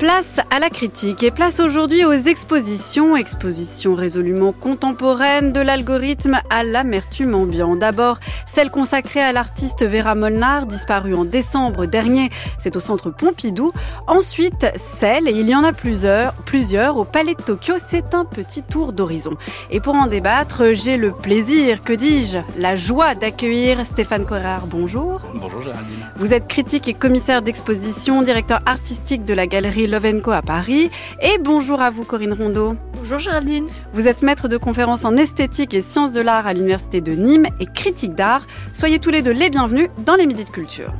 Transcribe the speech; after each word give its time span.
Place 0.00 0.40
à 0.50 0.58
la 0.60 0.70
critique 0.70 1.22
et 1.22 1.30
place 1.30 1.60
aujourd'hui 1.60 2.06
aux 2.06 2.12
expositions, 2.12 3.16
expositions 3.16 3.94
résolument 3.94 4.50
contemporaines 4.50 5.52
de 5.52 5.60
l'algorithme 5.60 6.40
à 6.48 6.64
l'amertume 6.64 7.34
ambiant. 7.34 7.76
D'abord, 7.76 8.18
celle 8.46 8.70
consacrée 8.70 9.20
à 9.20 9.32
l'artiste 9.32 9.86
Vera 9.86 10.14
Molnar, 10.14 10.64
disparue 10.64 11.14
en 11.14 11.26
décembre 11.26 11.84
dernier, 11.84 12.30
c'est 12.58 12.76
au 12.76 12.80
centre 12.80 13.10
Pompidou. 13.10 13.72
Ensuite, 14.06 14.68
celle, 14.76 15.28
et 15.28 15.32
il 15.32 15.46
y 15.46 15.54
en 15.54 15.64
a 15.64 15.74
plusieurs, 15.74 16.32
plusieurs 16.46 16.96
au 16.96 17.04
Palais 17.04 17.34
de 17.34 17.42
Tokyo, 17.42 17.74
c'est 17.76 18.14
un 18.14 18.24
petit 18.24 18.62
tour 18.62 18.94
d'horizon. 18.94 19.36
Et 19.70 19.80
pour 19.80 19.96
en 19.96 20.06
débattre, 20.06 20.72
j'ai 20.72 20.96
le 20.96 21.12
plaisir, 21.12 21.82
que 21.82 21.92
dis-je, 21.92 22.38
la 22.56 22.74
joie 22.74 23.14
d'accueillir 23.14 23.84
Stéphane 23.84 24.24
Corrard. 24.24 24.66
Bonjour. 24.66 25.20
Bonjour 25.34 25.60
Géraldine. 25.60 26.10
Vous 26.16 26.32
êtes 26.32 26.48
critique 26.48 26.88
et 26.88 26.94
commissaire 26.94 27.42
d'exposition, 27.42 28.22
directeur 28.22 28.60
artistique 28.64 29.26
de 29.26 29.34
la 29.34 29.46
galerie 29.46 29.89
Lovenco 29.90 30.30
à 30.30 30.40
Paris. 30.40 30.90
Et 31.20 31.38
bonjour 31.38 31.82
à 31.82 31.90
vous 31.90 32.04
Corinne 32.04 32.32
Rondeau. 32.32 32.76
Bonjour 32.94 33.18
Géraldine. 33.18 33.66
Vous 33.92 34.06
êtes 34.06 34.22
maître 34.22 34.48
de 34.48 34.56
conférences 34.56 35.04
en 35.04 35.16
esthétique 35.16 35.74
et 35.74 35.82
sciences 35.82 36.12
de 36.12 36.20
l'art 36.20 36.46
à 36.46 36.54
l'université 36.54 37.00
de 37.00 37.12
Nîmes 37.12 37.48
et 37.58 37.66
critique 37.66 38.14
d'art. 38.14 38.46
Soyez 38.72 39.00
tous 39.00 39.10
les 39.10 39.22
deux 39.22 39.32
les 39.32 39.50
bienvenus 39.50 39.90
dans 39.98 40.14
les 40.14 40.26
Midis 40.26 40.44
de 40.44 40.50
Culture. 40.50 40.92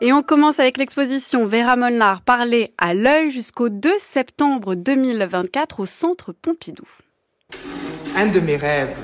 Et 0.00 0.12
on 0.12 0.22
commence 0.22 0.58
avec 0.58 0.76
l'exposition 0.76 1.46
Vera 1.46 1.76
Molnar 1.76 2.20
parler 2.20 2.74
à 2.76 2.92
l'œil 2.92 3.30
jusqu'au 3.30 3.70
2 3.70 3.90
septembre 3.98 4.74
2024 4.74 5.80
au 5.80 5.86
Centre 5.86 6.32
Pompidou. 6.32 6.84
Un 8.16 8.26
de 8.26 8.38
mes 8.38 8.56
rêves, 8.56 8.94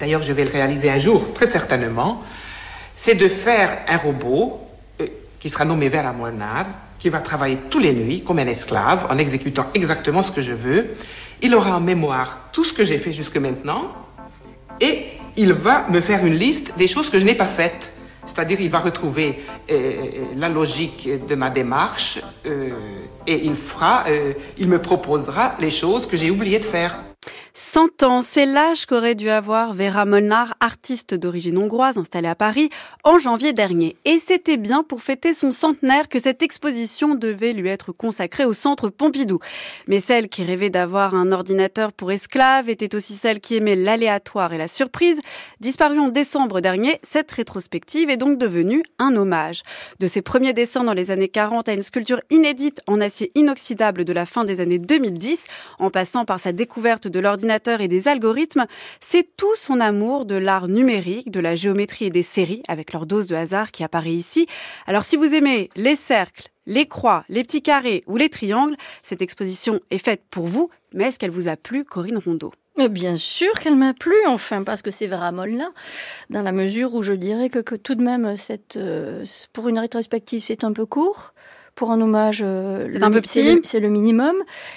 d'ailleurs 0.00 0.22
je 0.22 0.32
vais 0.32 0.44
le 0.44 0.50
réaliser 0.50 0.90
un 0.90 0.98
jour, 0.98 1.32
très 1.32 1.46
certainement, 1.46 2.24
c'est 2.98 3.14
de 3.14 3.28
faire 3.28 3.78
un 3.86 3.96
robot 3.96 4.60
euh, 5.00 5.06
qui 5.38 5.48
sera 5.48 5.64
nommé 5.64 5.88
Vera 5.88 6.12
Molnar, 6.12 6.66
qui 6.98 7.08
va 7.08 7.20
travailler 7.20 7.56
tous 7.70 7.78
les 7.78 7.92
nuits 7.92 8.24
comme 8.24 8.40
un 8.40 8.46
esclave 8.48 9.06
en 9.08 9.16
exécutant 9.18 9.66
exactement 9.72 10.24
ce 10.24 10.32
que 10.32 10.40
je 10.40 10.52
veux. 10.52 10.96
Il 11.40 11.54
aura 11.54 11.76
en 11.76 11.80
mémoire 11.80 12.50
tout 12.52 12.64
ce 12.64 12.72
que 12.72 12.82
j'ai 12.82 12.98
fait 12.98 13.12
jusque 13.12 13.36
maintenant 13.36 13.92
et 14.80 15.04
il 15.36 15.52
va 15.52 15.86
me 15.88 16.00
faire 16.00 16.26
une 16.26 16.34
liste 16.34 16.76
des 16.76 16.88
choses 16.88 17.08
que 17.08 17.20
je 17.20 17.24
n'ai 17.24 17.36
pas 17.36 17.46
faites. 17.46 17.92
C'est-à-dire, 18.26 18.60
il 18.60 18.68
va 18.68 18.80
retrouver 18.80 19.38
euh, 19.70 19.94
la 20.36 20.48
logique 20.48 21.08
de 21.28 21.34
ma 21.36 21.50
démarche 21.50 22.18
euh, 22.46 22.70
et 23.28 23.44
il 23.44 23.54
euh, 23.82 24.32
il 24.58 24.68
me 24.68 24.82
proposera 24.82 25.54
les 25.60 25.70
choses 25.70 26.04
que 26.04 26.16
j'ai 26.16 26.30
oublié 26.30 26.58
de 26.58 26.64
faire. 26.64 26.98
100 27.54 28.02
ans, 28.02 28.22
c'est 28.22 28.46
l'âge 28.46 28.86
qu'aurait 28.86 29.14
dû 29.14 29.30
avoir 29.30 29.74
Vera 29.74 30.04
Molnar, 30.04 30.54
artiste 30.60 31.14
d'origine 31.14 31.58
hongroise 31.58 31.98
installée 31.98 32.28
à 32.28 32.34
Paris 32.34 32.70
en 33.04 33.18
janvier 33.18 33.52
dernier. 33.52 33.96
Et 34.04 34.18
c'était 34.18 34.56
bien 34.56 34.82
pour 34.82 35.02
fêter 35.02 35.34
son 35.34 35.52
centenaire 35.52 36.08
que 36.08 36.20
cette 36.20 36.42
exposition 36.42 37.14
devait 37.14 37.52
lui 37.52 37.68
être 37.68 37.92
consacrée 37.92 38.44
au 38.44 38.52
centre 38.52 38.88
Pompidou. 38.90 39.38
Mais 39.88 40.00
celle 40.00 40.28
qui 40.28 40.44
rêvait 40.44 40.70
d'avoir 40.70 41.14
un 41.14 41.32
ordinateur 41.32 41.92
pour 41.92 42.12
esclave 42.12 42.70
était 42.70 42.94
aussi 42.94 43.14
celle 43.14 43.40
qui 43.40 43.56
aimait 43.56 43.76
l'aléatoire 43.76 44.52
et 44.52 44.58
la 44.58 44.68
surprise. 44.68 45.18
Disparue 45.60 45.98
en 45.98 46.08
décembre 46.08 46.60
dernier, 46.60 47.00
cette 47.02 47.30
rétrospective 47.30 48.10
est 48.10 48.16
donc 48.16 48.38
devenue 48.38 48.82
un 48.98 49.16
hommage. 49.16 49.62
De 49.98 50.06
ses 50.06 50.22
premiers 50.22 50.52
dessins 50.52 50.84
dans 50.84 50.94
les 50.94 51.10
années 51.10 51.28
40 51.28 51.68
à 51.68 51.74
une 51.74 51.82
sculpture 51.82 52.20
inédite 52.30 52.80
en 52.86 53.00
acier 53.00 53.32
inoxydable 53.34 54.04
de 54.04 54.12
la 54.12 54.26
fin 54.26 54.44
des 54.44 54.60
années 54.60 54.78
2010, 54.78 55.44
en 55.78 55.90
passant 55.90 56.24
par 56.24 56.40
sa 56.40 56.52
découverte 56.52 57.08
de 57.08 57.17
l'ordinateur 57.18 57.80
et 57.80 57.88
des 57.88 58.08
algorithmes, 58.08 58.66
c'est 59.00 59.36
tout 59.36 59.54
son 59.56 59.80
amour 59.80 60.24
de 60.24 60.34
l'art 60.34 60.68
numérique, 60.68 61.30
de 61.30 61.40
la 61.40 61.54
géométrie 61.54 62.06
et 62.06 62.10
des 62.10 62.22
séries, 62.22 62.62
avec 62.68 62.92
leur 62.92 63.06
dose 63.06 63.26
de 63.26 63.36
hasard 63.36 63.70
qui 63.70 63.84
apparaît 63.84 64.12
ici. 64.12 64.46
Alors 64.86 65.04
si 65.04 65.16
vous 65.16 65.34
aimez 65.34 65.70
les 65.76 65.96
cercles, 65.96 66.48
les 66.66 66.86
croix, 66.86 67.24
les 67.28 67.42
petits 67.42 67.62
carrés 67.62 68.02
ou 68.06 68.16
les 68.16 68.28
triangles, 68.28 68.76
cette 69.02 69.22
exposition 69.22 69.80
est 69.90 69.98
faite 69.98 70.22
pour 70.30 70.46
vous, 70.46 70.70
mais 70.94 71.04
est-ce 71.04 71.18
qu'elle 71.18 71.30
vous 71.30 71.48
a 71.48 71.56
plu, 71.56 71.84
Corinne 71.84 72.18
Rondeau? 72.18 72.52
Bien 72.90 73.16
sûr 73.16 73.52
qu'elle 73.54 73.74
m'a 73.74 73.92
plu, 73.92 74.14
enfin, 74.28 74.62
parce 74.62 74.82
que 74.82 74.92
c'est 74.92 75.08
Vera 75.08 75.32
Molnar, 75.32 75.72
dans 76.30 76.42
la 76.42 76.52
mesure 76.52 76.94
où 76.94 77.02
je 77.02 77.12
dirais 77.12 77.48
que, 77.48 77.58
que 77.58 77.74
tout 77.74 77.96
de 77.96 78.04
même, 78.04 78.36
cette, 78.36 78.76
euh, 78.76 79.24
pour 79.52 79.68
une 79.68 79.80
rétrospective, 79.80 80.42
c'est 80.42 80.62
un 80.62 80.72
peu 80.72 80.86
court 80.86 81.32
pour 81.78 81.92
un 81.92 82.00
hommage. 82.00 82.42
Euh, 82.44 82.88
c'est 82.92 83.04
un 83.04 83.10
peu 83.10 83.20
petit. 83.20 83.60
C'est 83.62 83.78
le 83.78 83.88
minimum. 83.88 84.34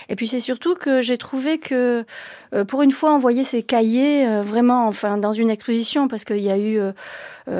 Et 0.07 0.15
puis 0.15 0.27
c'est 0.27 0.39
surtout 0.39 0.75
que 0.75 1.01
j'ai 1.01 1.17
trouvé 1.17 1.57
que 1.57 2.05
euh, 2.53 2.63
pour 2.63 2.83
une 2.83 2.91
fois 2.91 3.11
envoyer 3.11 3.43
ces 3.43 3.63
cahiers 3.63 4.27
euh, 4.27 4.43
vraiment, 4.43 4.85
enfin 4.87 5.17
dans 5.17 5.31
une 5.31 5.49
exposition, 5.49 6.07
parce 6.07 6.25
qu'il 6.25 6.37
y 6.37 6.51
a 6.51 6.59
eu 6.59 6.79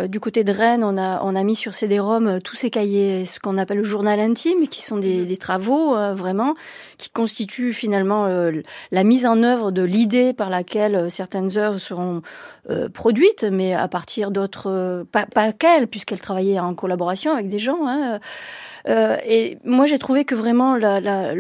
du 0.08 0.20
côté 0.20 0.44
de 0.44 0.52
Rennes, 0.54 0.84
on 0.84 0.96
a 0.96 1.22
on 1.24 1.36
a 1.36 1.44
mis 1.44 1.56
sur 1.56 1.74
CD-ROM 1.74 2.40
tous 2.42 2.56
ces 2.56 2.70
cahiers, 2.70 3.26
ce 3.26 3.40
qu'on 3.40 3.58
appelle 3.58 3.80
le 3.80 3.84
journal 3.84 4.20
intime, 4.20 4.68
qui 4.68 4.84
sont 4.84 4.98
des, 4.98 5.26
des 5.26 5.38
travaux 5.38 5.96
vraiment 6.14 6.54
qui 6.98 7.10
constituent 7.10 7.74
finalement 7.74 8.28
la 8.92 9.04
mise 9.04 9.26
en 9.26 9.42
œuvre 9.42 9.72
de 9.72 9.82
l'idée 9.82 10.34
par 10.34 10.50
laquelle 10.50 11.10
certaines 11.10 11.58
œuvres 11.58 11.80
seront 11.80 12.22
produites, 12.94 13.44
mais 13.44 13.74
à 13.74 13.88
partir 13.88 14.30
d'autres, 14.30 15.04
pas, 15.12 15.26
pas 15.26 15.52
qu'elle, 15.52 15.88
puisqu'elle 15.88 16.22
travaillait 16.22 16.60
en 16.60 16.76
collaboration 16.76 17.34
avec 17.34 17.50
des 17.50 17.60
gens. 17.60 17.88
Hein, 17.88 18.20
euh, 18.88 19.18
et 19.34 19.60
moi, 19.64 19.86
j'ai 19.86 19.98
trouvé 19.98 20.26
que 20.26 20.36
vraiment, 20.36 20.76
la, 20.76 21.00
la, 21.00 21.32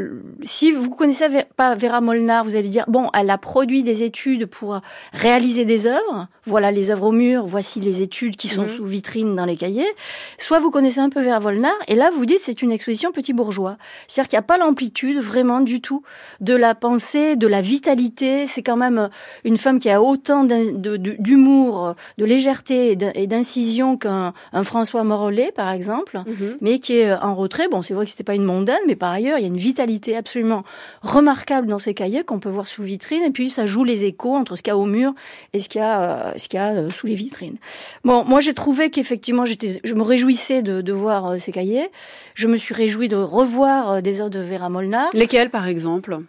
si 0.43 0.71
vous 0.71 0.89
connaissez 0.89 1.27
pas 1.57 1.75
Vera 1.75 1.99
Molnar, 1.99 2.45
vous 2.45 2.55
allez 2.55 2.69
dire 2.69 2.85
bon, 2.87 3.09
elle 3.13 3.29
a 3.29 3.37
produit 3.37 3.83
des 3.83 4.03
études 4.03 4.45
pour 4.45 4.79
réaliser 5.11 5.65
des 5.65 5.87
œuvres. 5.87 6.29
Voilà 6.45 6.71
les 6.71 6.89
œuvres 6.89 7.07
au 7.07 7.11
mur. 7.11 7.45
Voici 7.45 7.81
les 7.81 8.01
études 8.01 8.37
qui 8.37 8.47
sont 8.47 8.61
mhm. 8.61 8.77
sous 8.77 8.85
vitrine 8.85 9.35
dans 9.35 9.43
les 9.43 9.57
cahiers. 9.57 9.91
Soit 10.37 10.59
vous 10.59 10.71
connaissez 10.71 10.99
un 11.01 11.09
peu 11.09 11.21
Vera 11.21 11.41
Molnar, 11.41 11.73
et 11.89 11.95
là, 11.95 12.11
vous 12.15 12.25
dites 12.25 12.39
c'est 12.41 12.61
une 12.61 12.71
exposition 12.71 13.11
petit 13.11 13.33
bourgeois. 13.33 13.75
C'est-à-dire 14.07 14.29
qu'il 14.29 14.37
n'y 14.37 14.43
a 14.45 14.47
pas 14.47 14.57
l'amplitude 14.57 15.17
vraiment 15.17 15.59
du 15.59 15.81
tout 15.81 16.01
de 16.39 16.55
la 16.55 16.75
pensée, 16.75 17.35
de 17.35 17.47
la 17.47 17.59
vitalité. 17.59 18.47
C'est 18.47 18.63
quand 18.63 18.77
même 18.77 19.09
une 19.43 19.57
femme 19.57 19.79
qui 19.79 19.89
a 19.89 20.01
autant 20.01 20.45
d'humour, 20.45 21.95
de 22.17 22.23
légèreté 22.23 22.97
et 23.15 23.27
d'incision 23.27 23.97
qu'un 23.97 24.31
François 24.63 25.03
Morellet, 25.03 25.51
par 25.53 25.73
exemple, 25.73 26.21
mhm. 26.25 26.57
mais 26.61 26.79
qui 26.79 26.93
est 26.93 27.11
en 27.11 27.35
retrait. 27.35 27.67
Bon, 27.69 27.80
c'est 27.81 27.93
vrai 27.93 28.05
que 28.05 28.11
c'était 28.11 28.23
pas 28.23 28.35
une 28.35 28.43
mondaine, 28.43 28.79
mais 28.87 28.95
par 28.95 29.11
ailleurs, 29.11 29.37
il 29.37 29.41
y 29.41 29.45
a 29.45 29.47
une 29.47 29.57
vitalité 29.57 30.15
absolument 30.15 30.63
remarquable 31.01 31.67
dans 31.67 31.79
ces 31.79 31.93
cahiers 31.93 32.23
qu'on 32.23 32.39
peut 32.39 32.49
voir 32.49 32.67
sous 32.67 32.83
vitrine. 32.83 33.23
Et 33.23 33.31
puis, 33.31 33.49
ça 33.49 33.65
joue 33.65 33.83
les 33.83 34.05
échos 34.05 34.35
entre 34.35 34.55
ce 34.55 34.63
qu'il 34.63 34.71
y 34.71 34.73
a 34.73 34.77
au 34.77 34.85
mur 34.85 35.13
et 35.53 35.59
ce 35.59 35.69
qu'il 35.69 35.79
y 35.79 35.83
a, 35.83 36.29
euh, 36.29 36.33
ce 36.37 36.47
qu'il 36.47 36.57
y 36.57 36.61
a 36.61 36.71
euh, 36.71 36.89
sous 36.89 37.07
les 37.07 37.15
vitrines. 37.15 37.57
Bon, 38.03 38.23
moi, 38.23 38.39
j'ai 38.39 38.53
trouvé 38.53 38.89
qu'effectivement, 38.89 39.45
j'étais, 39.45 39.79
je 39.83 39.93
me 39.93 40.03
réjouissais 40.03 40.61
de, 40.61 40.81
de 40.81 40.93
voir 40.93 41.27
euh, 41.27 41.37
ces 41.37 41.51
cahiers. 41.51 41.89
Je 42.35 42.47
me 42.47 42.57
suis 42.57 42.73
réjouie 42.73 43.07
de 43.07 43.17
revoir 43.17 44.01
des 44.01 44.19
œuvres 44.19 44.29
de 44.29 44.39
Vera 44.39 44.69
Molnar. 44.69 45.09
Lesquelles, 45.13 45.49
par 45.49 45.67
exemple? 45.67 46.19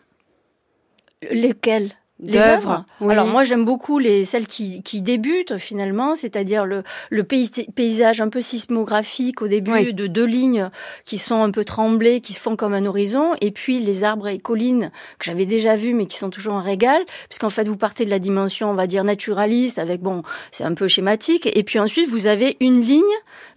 Lesquelles? 1.30 1.90
D'œuvres. 2.22 2.84
Alors 3.00 3.26
moi 3.26 3.44
j'aime 3.44 3.64
beaucoup 3.64 3.98
les 3.98 4.24
celles 4.24 4.46
qui, 4.46 4.82
qui 4.82 5.02
débutent 5.02 5.58
finalement, 5.58 6.14
c'est-à-dire 6.14 6.64
le, 6.64 6.82
le 7.10 7.24
paysage 7.24 8.20
un 8.20 8.28
peu 8.28 8.40
sismographique 8.40 9.42
au 9.42 9.48
début 9.48 9.92
de 9.92 10.06
deux 10.06 10.24
lignes 10.24 10.70
qui 11.04 11.18
sont 11.18 11.42
un 11.42 11.50
peu 11.50 11.64
tremblées, 11.64 12.20
qui 12.20 12.34
font 12.34 12.56
comme 12.56 12.74
un 12.74 12.86
horizon, 12.86 13.32
et 13.40 13.50
puis 13.50 13.80
les 13.80 14.04
arbres 14.04 14.28
et 14.28 14.38
collines 14.38 14.90
que 15.18 15.24
j'avais 15.24 15.46
déjà 15.46 15.76
vus 15.76 15.94
mais 15.94 16.06
qui 16.06 16.16
sont 16.16 16.30
toujours 16.30 16.54
un 16.54 16.62
régal, 16.62 17.02
puisqu'en 17.28 17.50
fait 17.50 17.66
vous 17.66 17.76
partez 17.76 18.04
de 18.04 18.10
la 18.10 18.18
dimension 18.18 18.70
on 18.70 18.74
va 18.74 18.86
dire 18.86 19.04
naturaliste 19.04 19.78
avec 19.78 20.00
bon 20.00 20.22
c'est 20.52 20.64
un 20.64 20.74
peu 20.74 20.88
schématique, 20.88 21.50
et 21.52 21.62
puis 21.64 21.78
ensuite 21.78 22.08
vous 22.08 22.28
avez 22.28 22.56
une 22.60 22.80
ligne 22.80 23.02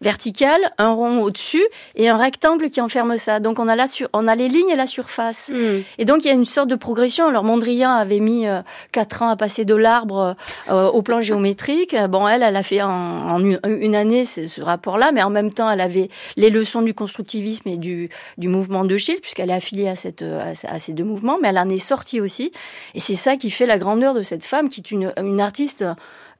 verticale, 0.01 0.61
un 0.77 0.91
rond 0.91 1.21
au-dessus 1.21 1.65
et 1.95 2.09
un 2.09 2.17
rectangle 2.17 2.69
qui 2.69 2.81
enferme 2.81 3.17
ça. 3.17 3.39
Donc 3.39 3.59
on 3.59 3.67
a 3.67 3.75
la 3.75 3.87
sur 3.87 4.09
on 4.13 4.27
a 4.27 4.35
les 4.35 4.47
lignes 4.47 4.69
et 4.69 4.75
la 4.75 4.87
surface, 4.87 5.51
hmm. 5.53 5.81
et 5.99 6.05
donc 6.05 6.23
il 6.23 6.27
y 6.27 6.31
a 6.31 6.33
une 6.33 6.45
sorte 6.45 6.69
de 6.69 6.75
progression. 6.75 7.27
Alors 7.27 7.43
Mondrian 7.43 7.91
avait 7.91 8.19
mis 8.19 8.47
euh, 8.47 8.54
quatre 8.91 9.21
ans 9.21 9.29
à 9.29 9.35
passer 9.35 9.65
de 9.65 9.75
l'arbre 9.75 10.35
euh, 10.69 10.87
au 10.87 11.01
plan 11.01 11.21
géométrique. 11.21 11.95
Bon, 12.09 12.27
elle, 12.27 12.43
elle 12.43 12.55
a 12.55 12.63
fait 12.63 12.81
en, 12.81 13.39
une, 13.39 13.95
année 13.95 14.25
ce, 14.25 14.61
rapport-là, 14.61 15.11
mais 15.11 15.23
en 15.23 15.29
même 15.29 15.51
temps, 15.53 15.69
elle 15.69 15.81
avait 15.81 16.09
les 16.37 16.49
leçons 16.49 16.81
du 16.81 16.93
constructivisme 16.93 17.67
et 17.69 17.77
du, 17.77 18.09
mouvement 18.37 18.85
de 18.85 18.97
Schill, 18.97 19.19
puisqu'elle 19.21 19.49
est 19.49 19.53
affiliée 19.53 19.89
à, 19.89 19.95
ces 19.95 20.93
deux 20.93 21.03
mouvements, 21.03 21.37
mais 21.41 21.49
elle 21.49 21.59
en 21.59 21.69
est 21.69 21.77
sortie 21.77 22.19
aussi. 22.19 22.51
Et 22.93 22.99
c'est 22.99 23.15
ça 23.15 23.37
qui 23.37 23.49
fait 23.49 23.65
la 23.65 23.77
grandeur 23.77 24.13
de 24.13 24.21
cette 24.21 24.45
femme, 24.45 24.69
qui 24.69 24.81
est 24.81 24.91
une 24.91 25.39
artiste 25.39 25.85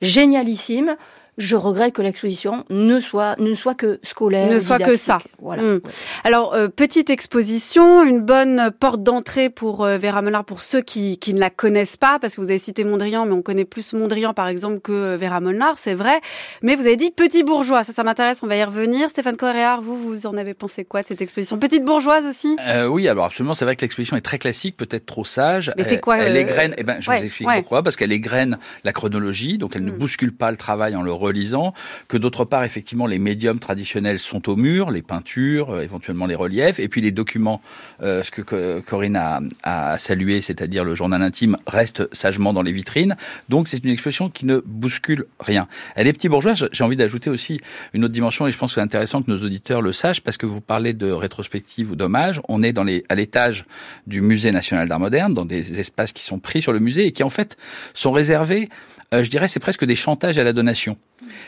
génialissime, 0.02 0.96
je 1.38 1.56
regrette 1.56 1.94
que 1.94 2.02
l'exposition 2.02 2.64
ne 2.70 3.00
soit 3.00 3.38
ne 3.40 3.54
soit 3.54 3.76
que 3.76 4.00
scolaire, 4.04 4.52
ne 4.52 4.60
soit 4.60 4.80
que 4.80 4.96
ça. 4.96 5.18
Voilà. 5.42 5.64
Hmm. 5.64 5.80
Alors 6.24 6.54
euh, 6.54 6.68
petite 6.68 7.10
exposition, 7.10 8.04
une 8.04 8.22
bonne 8.22 8.72
porte 8.80 9.04
d'entrée 9.04 9.50
pour 9.50 9.84
euh, 9.84 9.98
Vera 9.98 10.22
Molnar 10.22 10.46
pour 10.46 10.62
ceux 10.62 10.82
qui, 10.82 11.18
qui 11.18 11.34
ne 11.34 11.40
la 11.40 11.50
connaissent 11.50 11.98
pas, 11.98 12.20
parce 12.20 12.36
que 12.36 12.42
vous 12.42 12.50
avez 12.50 12.60
cité 12.60 12.84
Mondrian, 12.84 13.26
mais 13.26 13.34
on 13.34 13.42
connaît 13.42 13.66
plus 13.66 13.94
Mondrian 13.94 14.34
par 14.34 14.48
exemple 14.48 14.80
que 14.80 14.92
euh, 14.92 15.18
Vera 15.18 15.40
Molnar, 15.40 15.76
c'est 15.78 15.94
vrai. 15.94 16.20
Mais 16.62 16.76
vous 16.76 16.86
avez 16.86 16.96
dit 16.96 17.12
petit 17.12 17.44
bourgeois, 17.44 17.84
ça 17.84 17.94
ça 17.94 18.04
m'intéresse, 18.04 18.40
on 18.44 18.48
va 18.48 18.56
y 18.56 18.64
revenir. 18.64 19.10
Stéphane 19.10 19.38
Coréard, 19.38 19.81
vous 19.81 19.98
vous 19.98 20.28
en 20.28 20.38
avez 20.38 20.54
pensé 20.54 20.86
quoi 20.86 21.02
de 21.02 21.08
cette 21.08 21.22
exposition? 21.22 21.58
Petite 21.58 21.84
bourgeoise 21.84 22.26
aussi? 22.26 22.56
Oui, 22.90 23.08
alors 23.08 23.26
absolument, 23.26 23.54
c'est 23.54 23.66
vrai 23.66 23.76
que 23.76 23.81
l'exposition 23.81 24.16
est 24.16 24.22
très 24.22 24.38
classique, 24.38 24.78
peut-être 24.78 25.06
trop 25.06 25.26
sage. 25.26 25.72
Mais 25.78 25.84
c'est 25.84 26.00
quoi 26.00 26.18
Elle, 26.18 26.38
égrène. 26.38 26.74
Eh 26.78 26.84
ben, 26.84 26.98
je 27.00 27.10
vous 27.10 27.18
explique 27.18 27.48
pourquoi. 27.48 27.84
Parce 27.84 27.96
qu'elle 27.96 28.12
égrène 28.12 28.58
la 28.84 28.94
chronologie, 28.94 29.58
donc 29.58 29.76
elle 29.76 29.84
ne 29.84 29.92
hmm. 29.92 29.98
bouscule 29.98 30.36
pas 30.36 30.52
le 30.52 30.58
travail 30.58 30.96
en 30.96 31.02
le 31.02 31.12
relisant, 31.25 31.74
que 32.07 32.18
d'autre 32.18 32.45
part, 32.45 32.63
effectivement, 32.63 33.07
les 33.07 33.19
médiums 33.19 33.60
traditionnels 33.60 34.19
sont 34.19 34.50
au 34.50 34.56
mur, 34.56 34.92
les 34.92 35.01
peintures, 35.01 35.72
euh, 35.72 35.81
éventuellement 35.81 36.25
les 36.25 36.36
reliefs, 36.36 36.80
et 36.80 36.88
puis 36.88 37.01
les 37.01 37.12
documents, 37.12 37.62
euh, 38.01 38.24
ce 38.24 38.31
que 38.31 38.80
Corinne 38.80 39.19
a, 39.63 39.98
salué, 39.98 40.42
c'est-à-dire 40.42 40.83
le 40.83 40.95
journal 40.95 41.22
intime, 41.22 41.57
reste 41.68 42.13
sagement 42.13 42.54
dans 42.54 42.62
les 42.62 42.72
vitrines. 42.72 43.16
Donc 43.50 43.68
c'est 43.68 43.83
une 43.83 43.92
exposition 43.92 44.30
qui 44.30 44.45
ne 44.45 44.62
bouscule 44.66 45.25
rien. 45.39 45.68
Elle 45.95 46.07
est 46.07 46.13
petit 46.13 46.30
bourgeois. 46.30 46.54
J'ai 46.54 46.83
envie 46.83 46.95
d'ajouter 46.95 47.30
aussi 47.30 47.60
une 47.94 48.04
autre 48.06 48.13
dimension, 48.13 48.48
et 48.48 48.51
je 48.51 48.57
pense 48.57 48.71
que 48.71 48.75
c'est 48.75 48.81
intéressant 48.81 49.21
que 49.21 49.31
nos 49.31 49.42
auditeurs 49.42 49.81
le 49.81 49.94
sachent, 49.94 50.21
parce 50.21 50.38
que 50.38 50.45
vous 50.45 50.62
parlez 50.62 50.94
de 50.94 51.12
rétrospective 51.12 51.92
ou 51.92 51.95
d'hommage. 51.95 52.42
On 52.48 52.63
est 52.63 52.75
à 53.10 53.16
l'étage 53.16 53.66
du 54.07 54.21
Musée 54.21 54.51
national 54.51 54.88
d'art 54.88 55.00
moderne, 55.00 55.33
dans 55.33 55.45
des 55.45 55.80
espaces 55.80 56.13
qui 56.13 56.24
sont 56.24 56.39
pris 56.39 56.62
sur 56.62 56.74
le 56.74 56.80
musée 56.80 57.06
et 57.07 57.12
qui 57.12 57.24
en 57.24 57.30
fait 57.30 57.57
sont 57.94 58.12
réservés 58.12 58.69
euh, 59.13 59.24
je 59.24 59.30
dirais, 59.30 59.48
c'est 59.48 59.60
presque 59.60 59.86
des 59.86 59.96
chantages 59.96 60.38
à 60.38 60.44
la 60.44 60.54
donation. 60.54 60.98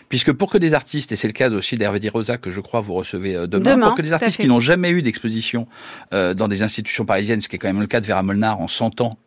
Puisque 0.09 0.31
pour 0.31 0.51
que 0.51 0.57
des 0.57 0.73
artistes, 0.73 1.11
et 1.11 1.15
c'est 1.15 1.27
le 1.27 1.33
cas 1.33 1.49
aussi 1.49 1.75
d'Hervé 1.75 1.99
Di 1.99 2.09
Rosa 2.09 2.37
que 2.37 2.51
je 2.51 2.61
crois 2.61 2.81
vous 2.81 2.93
recevez 2.93 3.35
euh, 3.35 3.47
demain, 3.47 3.77
pour 3.79 3.95
que 3.95 4.01
des 4.01 4.13
artistes 4.13 4.39
qui 4.39 4.47
n'ont 4.47 4.59
jamais 4.59 4.89
eu 4.89 5.01
d'exposition 5.01 5.67
euh, 6.13 6.33
dans 6.33 6.47
des 6.47 6.63
institutions 6.63 7.05
parisiennes, 7.05 7.41
ce 7.41 7.49
qui 7.49 7.55
est 7.55 7.59
quand 7.59 7.67
même 7.67 7.81
le 7.81 7.87
cas 7.87 7.99
de 7.99 8.05
Vera 8.05 8.23
Molnar 8.23 8.59
en 8.59 8.67
100 8.67 9.01
ans, 9.01 9.17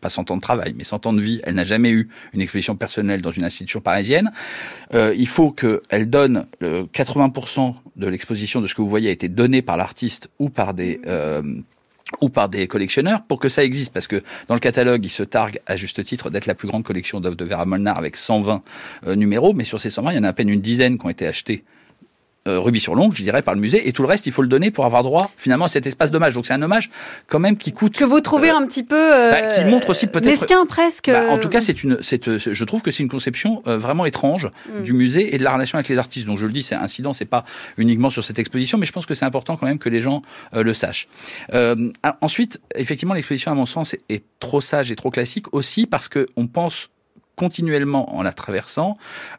pas 0.00 0.08
100 0.08 0.30
ans 0.30 0.36
de 0.36 0.40
travail, 0.40 0.74
mais 0.76 0.84
100 0.84 1.06
ans 1.06 1.12
de 1.12 1.20
vie, 1.20 1.40
elle 1.44 1.54
n'a 1.54 1.64
jamais 1.64 1.90
eu 1.90 2.08
une 2.32 2.40
exposition 2.40 2.76
personnelle 2.76 3.20
dans 3.20 3.30
une 3.30 3.44
institution 3.44 3.80
parisienne. 3.80 4.30
il 4.94 5.28
faut 5.28 5.50
qu'elle 5.50 6.08
donne 6.08 6.46
80% 6.62 7.74
de 7.96 8.06
l'exposition 8.08 8.62
de 8.62 8.66
ce 8.66 8.74
que 8.74 8.80
vous 8.80 8.88
voyez 8.88 9.10
a 9.10 9.12
été 9.12 9.28
donné 9.28 9.60
par 9.60 9.76
l'artiste 9.76 10.30
ou 10.38 10.48
par 10.48 10.72
des 10.72 11.00
ou 12.20 12.28
par 12.28 12.48
des 12.48 12.66
collectionneurs 12.66 13.22
pour 13.22 13.38
que 13.38 13.48
ça 13.48 13.64
existe. 13.64 13.92
Parce 13.92 14.06
que 14.06 14.22
dans 14.48 14.54
le 14.54 14.60
catalogue, 14.60 15.04
il 15.04 15.10
se 15.10 15.22
targue 15.22 15.60
à 15.66 15.76
juste 15.76 16.04
titre 16.04 16.30
d'être 16.30 16.46
la 16.46 16.54
plus 16.54 16.68
grande 16.68 16.84
collection 16.84 17.20
d'œuvres 17.20 17.36
de 17.36 17.44
Vera 17.44 17.64
Molnar 17.64 17.98
avec 17.98 18.16
120 18.16 18.62
euh, 19.06 19.14
numéros, 19.14 19.52
mais 19.52 19.64
sur 19.64 19.80
ces 19.80 19.90
120, 19.90 20.12
il 20.12 20.16
y 20.16 20.18
en 20.18 20.24
a 20.24 20.28
à 20.28 20.32
peine 20.32 20.48
une 20.48 20.60
dizaine 20.60 20.98
qui 20.98 21.06
ont 21.06 21.10
été 21.10 21.26
achetés 21.26 21.64
euh, 22.46 22.60
rubis 22.60 22.80
sur 22.80 22.94
l'ongle, 22.94 23.16
je 23.16 23.22
dirais, 23.22 23.42
par 23.42 23.54
le 23.54 23.60
musée, 23.60 23.88
et 23.88 23.92
tout 23.92 24.02
le 24.02 24.08
reste, 24.08 24.26
il 24.26 24.32
faut 24.32 24.42
le 24.42 24.48
donner 24.48 24.70
pour 24.70 24.84
avoir 24.84 25.02
droit 25.02 25.30
finalement 25.36 25.64
à 25.64 25.68
cet 25.68 25.86
espace 25.86 26.10
d'hommage. 26.10 26.34
Donc 26.34 26.46
c'est 26.46 26.52
un 26.52 26.60
hommage 26.60 26.90
quand 27.26 27.38
même 27.38 27.56
qui 27.56 27.72
coûte. 27.72 27.96
Que 27.96 28.04
vous 28.04 28.20
trouvez 28.20 28.50
euh, 28.50 28.56
un 28.56 28.66
petit 28.66 28.82
peu. 28.82 29.14
Euh, 29.14 29.30
bah, 29.30 29.54
qui 29.54 29.64
montre 29.64 29.90
aussi 29.90 30.06
peut-être. 30.06 30.40
Mesquin 30.40 30.66
presque. 30.66 31.10
Bah, 31.10 31.30
en 31.30 31.38
tout 31.38 31.48
cas, 31.48 31.60
c'est 31.60 31.82
une, 31.82 31.98
c'est, 32.02 32.38
je 32.38 32.64
trouve 32.64 32.82
que 32.82 32.90
c'est 32.90 33.02
une 33.02 33.08
conception 33.08 33.62
vraiment 33.64 34.04
étrange 34.04 34.50
mm. 34.68 34.82
du 34.82 34.92
musée 34.92 35.34
et 35.34 35.38
de 35.38 35.44
la 35.44 35.52
relation 35.52 35.76
avec 35.76 35.88
les 35.88 35.98
artistes. 35.98 36.26
Donc 36.26 36.38
je 36.38 36.46
le 36.46 36.52
dis, 36.52 36.62
c'est 36.62 36.74
incident, 36.74 37.12
c'est 37.12 37.24
pas 37.24 37.44
uniquement 37.78 38.10
sur 38.10 38.22
cette 38.22 38.38
exposition, 38.38 38.78
mais 38.78 38.86
je 38.86 38.92
pense 38.92 39.06
que 39.06 39.14
c'est 39.14 39.24
important 39.24 39.56
quand 39.56 39.66
même 39.66 39.78
que 39.78 39.88
les 39.88 40.02
gens 40.02 40.22
le 40.52 40.74
sachent. 40.74 41.08
ensuite, 42.20 42.60
effectivement, 42.74 43.14
l'exposition, 43.14 43.50
à 43.50 43.54
mon 43.54 43.66
sens, 43.66 43.94
est, 43.94 44.00
est 44.08 44.24
trop 44.38 44.60
sage 44.60 44.90
et 44.90 44.96
trop 44.96 45.10
classique 45.10 45.46
aussi 45.52 45.86
parce 45.86 46.08
que 46.08 46.26
on 46.36 46.46
pense 46.46 46.90
continuellement 47.36 48.16
en 48.16 48.22
la 48.22 48.32
traversant. 48.32 48.96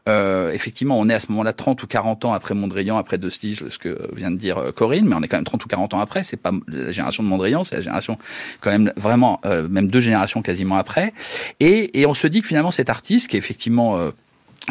Euh, 0.08 0.52
effectivement, 0.52 1.00
on 1.00 1.10
est 1.10 1.14
à 1.14 1.20
ce 1.20 1.28
moment-là 1.30 1.54
30 1.54 1.82
ou 1.84 1.88
40 1.88 2.26
ans 2.26 2.34
après 2.34 2.54
Mondrian, 2.54 2.98
après 2.98 3.18
De 3.18 3.30
ce 3.30 3.78
que 3.78 4.16
vient 4.16 4.32
de 4.32 4.38
dire 4.38 4.58
euh, 4.58 4.72
Corinne, 4.72 5.06
mais 5.06 5.16
on 5.16 5.22
est 5.22 5.28
quand 5.28 5.38
même 5.38 5.46
30 5.46 5.64
ou 5.64 5.68
40 5.68 5.94
ans 5.94 6.00
après. 6.00 6.24
C'est 6.24 6.38
pas 6.38 6.52
la 6.68 6.92
génération 6.92 7.24
de 7.24 7.28
Mondrian, 7.28 7.64
c'est 7.64 7.76
la 7.76 7.82
génération 7.82 8.18
quand 8.62 8.72
même 8.72 8.92
vraiment, 8.98 9.40
euh, 9.46 9.68
même 9.68 9.88
deux 9.88 10.02
générations 10.02 10.42
quasiment 10.42 10.76
après. 10.76 11.14
Et, 11.60 12.00
et, 12.00 12.06
on 12.06 12.14
se 12.14 12.28
dit 12.28 12.42
que 12.42 12.48
finalement 12.48 12.72
cet 12.72 12.90
artiste, 12.90 13.30
qui 13.30 13.36
est 13.38 13.40
effectivement 13.40 13.98
euh, 13.98 14.12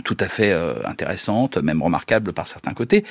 tout 0.05 0.17
à 0.21 0.27
fait 0.27 0.53
intéressante, 0.85 1.57
même 1.59 1.81
remarquable 1.81 2.33
par 2.33 2.49
certains 2.49 2.75
côtés, 2.75 3.05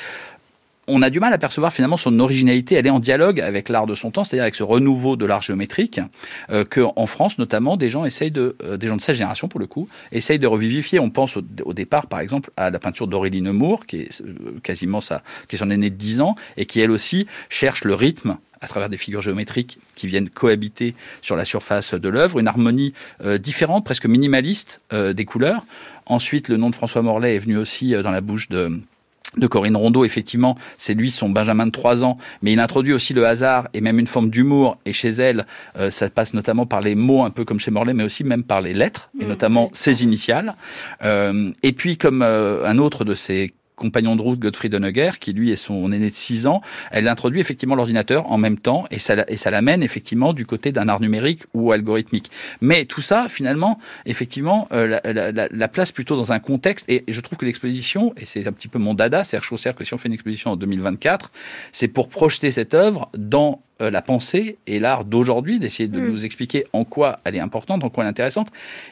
on 0.88 1.02
a 1.02 1.10
du 1.10 1.20
mal 1.20 1.34
à 1.34 1.38
percevoir 1.38 1.72
finalement 1.72 1.98
son 1.98 2.20
originalité. 2.20 2.76
Elle 2.76 2.88
est 2.88 2.92
en 2.92 3.00
dialogue 3.00 3.40
avec 3.40 3.70
l'art 3.70 3.88
de 3.88 3.96
son 3.96 4.12
temps, 4.12 4.24
c'est-à-dire 4.24 4.44
avec 4.44 4.56
ce 4.56 4.64
renouveau 4.64 5.16
de 5.16 5.26
l'art 5.26 5.42
géométrique 5.42 6.02
euh, 6.50 6.66
que 6.66 6.82
en 6.96 7.08
France 7.08 7.38
notamment 7.38 7.78
des 7.78 7.90
gens 7.90 8.04
de, 8.04 8.56
euh, 8.64 8.78
des 8.78 8.88
gens 8.88 8.98
de 8.98 9.02
sa 9.02 9.14
génération 9.14 9.48
pour 9.48 9.60
le 9.60 9.68
coup, 9.68 9.88
essayent 10.12 10.40
de 10.40 10.48
revivifier. 10.48 11.00
On 11.00 11.10
pense 11.10 11.38
au, 11.38 11.74
départ 11.74 12.08
par 12.08 12.20
exemple 12.20 12.52
à 12.58 12.70
la 12.70 12.80
peinture 12.80 13.08
d'Aurélie 13.08 13.42
Nemours, 13.42 13.86
qui 13.86 14.02
est 14.02 14.22
euh, 14.22 14.60
quasiment 14.62 15.02
sa, 15.02 15.24
qui 15.48 15.56
est 15.56 15.60
son 15.60 15.70
aînée 15.70 15.90
de 15.90 15.96
10 15.96 16.22
ans 16.22 16.36
et 16.58 16.66
qui 16.66 16.82
elle 16.82 16.92
aussi 16.92 17.28
cherche 17.50 17.84
le 17.86 17.96
rythme 17.96 18.38
à 18.62 18.68
travers 18.68 18.88
des 18.88 18.98
figures 18.98 19.22
géométriques 19.22 19.78
qui 19.96 20.08
viennent 20.08 20.30
cohabiter 20.30 20.96
sur 21.22 21.36
la 21.36 21.44
surface 21.44 21.94
de 21.94 22.10
l'œuvre, 22.10 22.40
une 22.40 22.48
harmonie 22.48 22.94
euh, 23.24 23.38
différente, 23.38 23.84
presque 23.84 24.06
minimaliste 24.06 24.82
des 24.92 25.26
couleurs. 25.26 25.66
Ensuite, 26.06 26.48
le 26.48 26.58
nom 26.58 26.70
de 26.70 26.76
François 26.76 27.02
Morlaix 27.02 27.36
est 27.36 27.40
venu 27.40 27.58
aussi 27.58 27.92
dans 27.92 28.12
la 28.12 28.22
bouche 28.22 28.48
de 28.50 28.80
de 29.38 29.48
Corinne 29.48 29.76
Rondeau, 29.76 30.06
effectivement, 30.06 30.58
c'est 30.78 30.94
lui 30.94 31.12
son 31.12 31.30
Benjamin 31.30 31.66
de 31.66 31.72
trois 31.72 32.04
ans, 32.04 32.16
mais 32.42 32.54
il 32.54 32.60
introduit 32.60 32.94
aussi 32.94 33.14
le 33.14 33.26
hasard 33.26 33.68
et 33.74 33.82
même 33.82 34.00
une 34.00 34.08
forme 34.08 34.30
d'humour. 34.30 34.78
Et 34.86 34.94
chez 34.94 35.10
elle, 35.10 35.46
euh, 35.78 35.90
ça 35.90 36.10
passe 36.10 36.34
notamment 36.34 36.66
par 36.66 36.82
les 36.82 36.96
mots, 36.96 37.24
un 37.24 37.30
peu 37.30 37.46
comme 37.46 37.60
chez 37.60 37.72
Morlaix, 37.72 37.94
mais 37.94 38.04
aussi 38.04 38.24
même 38.24 38.44
par 38.44 38.62
les 38.62 38.74
lettres, 38.74 39.10
et 39.20 39.26
mmh. 39.26 39.28
notamment 39.28 39.70
ses 39.74 40.04
initiales. 40.04 40.56
Euh, 41.04 41.52
et 41.64 41.72
puis, 41.72 41.98
comme 41.98 42.22
euh, 42.22 42.66
un 42.66 42.78
autre 42.78 43.06
de 43.06 43.16
ses 43.16 43.54
compagnon 43.76 44.16
de 44.16 44.22
route 44.22 44.40
Godfrey 44.40 44.74
Honegger, 44.74 45.12
qui 45.20 45.34
lui 45.34 45.52
est 45.52 45.56
son 45.56 45.92
aîné 45.92 46.10
de 46.10 46.16
6 46.16 46.48
ans, 46.48 46.62
elle 46.92 47.08
introduit 47.08 47.40
effectivement 47.40 47.76
l'ordinateur 47.76 48.32
en 48.32 48.38
même 48.38 48.58
temps 48.58 48.86
et 48.92 49.00
ça, 49.00 49.26
et 49.28 49.38
ça 49.38 49.52
l'amène 49.52 49.84
effectivement 49.84 50.34
du 50.34 50.46
côté 50.46 50.72
d'un 50.72 50.88
art 50.90 51.00
numérique 51.00 51.44
ou 51.54 51.72
algorithmique. 51.72 52.32
Mais 52.62 52.86
tout 52.86 53.02
ça, 53.02 53.28
finalement, 53.30 53.80
effectivement, 54.06 54.68
euh, 54.72 55.00
la, 55.04 55.32
la, 55.32 55.48
la, 55.50 55.68
place 55.68 55.92
plutôt 55.92 56.16
dans 56.16 56.32
un 56.32 56.40
contexte 56.40 56.86
et 56.90 57.04
je 57.08 57.20
trouve 57.22 57.38
que 57.38 57.46
l'exposition, 57.46 58.14
et 58.18 58.26
c'est 58.26 58.48
un 58.48 58.52
petit 58.52 58.68
peu 58.68 58.80
mon 58.80 58.94
dada, 58.94 59.24
c'est 59.24 59.42
Chausser 59.44 59.72
que 59.76 59.84
si 59.84 59.94
on 59.94 59.98
fait 59.98 60.08
une 60.08 60.14
exposition 60.14 60.52
en 60.52 60.56
2024, 60.56 61.32
c'est 61.72 61.88
pour 61.88 62.08
projeter 62.10 62.52
cette 62.52 62.74
œuvre 62.74 63.10
dans 63.18 63.62
euh, 63.82 63.90
la 63.90 64.04
pensée 64.04 64.58
et 64.68 64.80
l'art 64.80 65.04
d'aujourd'hui, 65.04 65.58
d'essayer 65.58 65.90
de 65.90 66.00
hmm. 66.00 66.06
nous 66.06 66.26
expliquer 66.26 66.66
en 66.74 66.84
quoi 66.84 67.18
elle 67.26 67.36
est 67.36 67.40
importante, 67.40 67.84
en 67.84 67.90
quoi 67.90 68.04
elle 68.04 68.08
est 68.08 68.12
intéressante. 68.12 68.50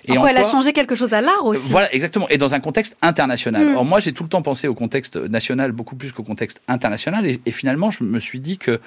Et 0.07 0.17
en, 0.17 0.21
quoi 0.21 0.31
elle 0.31 0.37
a 0.37 0.43
changé 0.43 0.73
quelque 0.73 0.95
chose 0.95 1.13
à 1.13 1.21
l'art 1.21 1.45
aussi. 1.45 1.71
Voilà, 1.71 1.93
exactement. 1.93 2.27
Et 2.29 2.39
dans 2.39 2.55
un 2.55 2.59
contexte 2.59 2.97
international. 3.03 3.63
Hmm. 3.63 3.75
Or, 3.75 3.85
moi, 3.85 3.99
j'ai 3.99 4.11
tout 4.11 4.23
le 4.23 4.29
temps 4.29 4.41
pensé 4.41 4.67
au 4.67 4.73
contexte 4.73 5.17
national 5.17 5.71
beaucoup 5.71 5.95
plus 5.95 6.11
qu'au 6.11 6.23
contexte 6.23 6.61
international. 6.67 7.27
Et, 7.27 7.51
finalement, 7.51 7.91
je 7.91 8.03
me 8.03 8.17
suis 8.17 8.39
dit 8.39 8.57
que, 8.57 8.79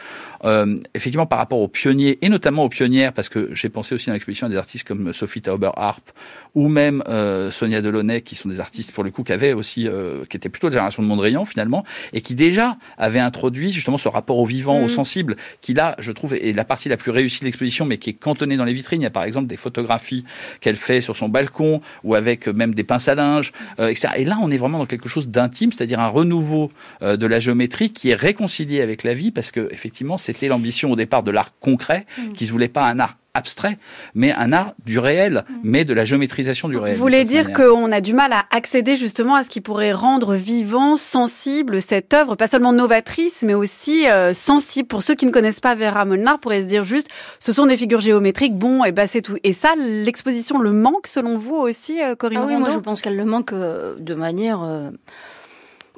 euh, 0.45 0.77
effectivement, 0.95 1.27
par 1.27 1.39
rapport 1.39 1.61
aux 1.61 1.69
pionniers, 1.69 2.19
et 2.23 2.29
notamment 2.29 2.65
aux 2.65 2.69
pionnières, 2.69 3.13
parce 3.13 3.29
que 3.29 3.51
j'ai 3.53 3.69
pensé 3.69 3.95
aussi 3.95 4.09
dans 4.09 4.15
l'exposition 4.15 4.49
à 4.49 4.51
des 4.51 4.57
artistes 4.57 4.89
comme 4.89 5.13
Sophie 5.13 5.43
Tauber-Harp 5.43 6.11
ou 6.57 6.69
même 6.69 7.05
euh, 7.09 7.53
Sonia 7.53 7.81
Delaunay, 7.81 8.21
qui 8.23 8.35
sont 8.35 8.49
des 8.49 8.59
artistes, 8.59 8.91
pour 8.91 9.05
le 9.05 9.13
coup, 9.13 9.23
qui 9.23 9.33
avaient 9.33 9.53
aussi, 9.53 9.89
qui 10.29 10.37
étaient 10.37 10.49
plutôt 10.49 10.71
de 10.71 10.75
la 10.75 10.81
génération 10.81 11.05
de 11.05 11.09
Mondrian, 11.09 11.45
finalement, 11.45 11.85
et 12.13 12.21
qui 12.21 12.35
déjà 12.35 12.79
avaient 12.99 13.21
introduit 13.21 13.71
justement 13.71 13.99
ce 13.99 14.09
rapport 14.09 14.39
au 14.39 14.45
vivant, 14.45 14.81
au 14.81 14.87
hmm. 14.87 14.89
sensible, 14.89 15.37
qui 15.61 15.73
là, 15.73 15.84
je 15.99 16.13
trouve, 16.13 16.35
est 16.35 16.55
la 16.55 16.65
partie 16.65 16.89
la 16.89 16.97
plus 16.97 17.11
réussie 17.11 17.41
de 17.41 17.47
l'exposition, 17.47 17.85
mais 17.85 17.99
qui 17.99 18.11
est 18.11 18.15
cantonnée 18.15 18.57
dans 18.57 18.65
les 18.65 18.73
vitrines. 18.73 19.01
Il 19.01 19.05
y 19.05 19.07
a 19.07 19.11
par 19.11 19.25
exemple 19.25 19.47
des 19.47 19.57
photographies 19.57 20.25
qu'elle 20.61 20.77
fait 20.77 21.01
sur 21.01 21.17
son 21.17 21.29
balcon 21.29 21.81
ou 22.03 22.15
avec 22.15 22.47
même 22.49 22.75
des 22.75 22.85
pinces 22.85 23.09
à 23.09 23.15
linge, 23.15 23.53
euh, 23.81 23.89
etc. 23.89 24.09
Et 24.17 24.25
là, 24.25 24.39
on 24.41 24.51
est 24.51 24.57
vraiment 24.57 24.79
dans 24.79 24.87
quelque 24.87 25.09
chose 25.09 25.29
d'intime, 25.29 25.73
c'est-à-dire 25.73 26.01
un 26.01 26.09
renouveau 26.09 26.71
euh, 27.03 27.17
de 27.17 27.27
la 27.27 27.41
géométrie 27.41 27.93
qui 27.93 28.11
est 28.11 28.15
réconcilié 28.15 28.81
avec 28.81 29.03
la 29.03 29.15
vie, 29.15 29.31
parce 29.31 29.51
que 29.51 29.69
effectivement, 29.73 30.19
c'était 30.19 30.49
l'ambition 30.49 30.91
au 30.91 30.97
départ 30.97 31.23
de 31.23 31.31
l'art 31.31 31.59
concret, 31.59 32.07
mmh. 32.19 32.33
qui 32.33 32.47
se 32.47 32.53
voulait 32.53 32.69
pas 32.69 32.85
un 32.85 32.99
art 32.99 33.17
abstrait, 33.35 33.77
mais 34.15 34.33
un 34.33 34.53
art 34.53 34.75
du 34.85 34.99
réel, 34.99 35.45
mm. 35.49 35.55
mais 35.65 35.85
de 35.85 35.93
la 35.93 36.05
géométrisation 36.05 36.69
du 36.69 36.77
réel. 36.77 36.97
Vous 36.97 37.03
voulez 37.03 37.25
dire 37.25 37.53
qu'on 37.53 37.91
a 37.93 38.01
du 38.01 38.15
mal 38.15 38.33
à 38.33 38.45
accéder 38.51 38.97
justement 38.97 39.35
à 39.35 39.43
ce 39.43 39.51
qui 39.51 39.61
pourrait 39.61 39.93
rendre 39.93 40.35
vivant, 40.35 40.97
sensible 40.97 41.81
cette 41.81 42.15
œuvre, 42.15 42.37
pas 42.37 42.47
seulement 42.47 42.73
novatrice, 42.73 43.43
mais 43.43 43.55
aussi 43.55 44.09
euh, 44.09 44.33
sensible. 44.33 44.89
Pour 44.89 45.03
ceux 45.03 45.15
qui 45.15 45.27
ne 45.27 45.33
connaissent 45.33 45.61
pas 45.61 45.75
Vera 45.75 46.05
Molnar, 46.05 46.39
pourraient 46.39 46.63
se 46.63 46.69
dire 46.69 46.85
juste, 46.85 47.09
ce 47.41 47.53
sont 47.53 47.67
des 47.67 47.77
figures 47.77 48.01
géométriques, 48.01 48.57
bon, 48.57 48.85
et 48.85 48.93
ben 48.93 49.07
c'est 49.07 49.23
tout. 49.23 49.37
Et 49.43 49.53
ça, 49.53 49.75
l'exposition 49.77 50.59
le 50.59 50.73
manque 50.73 51.07
selon 51.07 51.37
vous 51.37 51.57
aussi, 51.57 52.01
euh, 52.01 52.15
Corinne 52.15 52.41
ah 52.43 52.47
oui, 52.47 52.57
moi 52.57 52.71
je 52.71 52.79
pense 52.79 53.03
qu'elle 53.03 53.17
le 53.17 53.25
manque 53.25 53.53
euh, 53.53 53.97
de 53.99 54.15
manière 54.15 54.61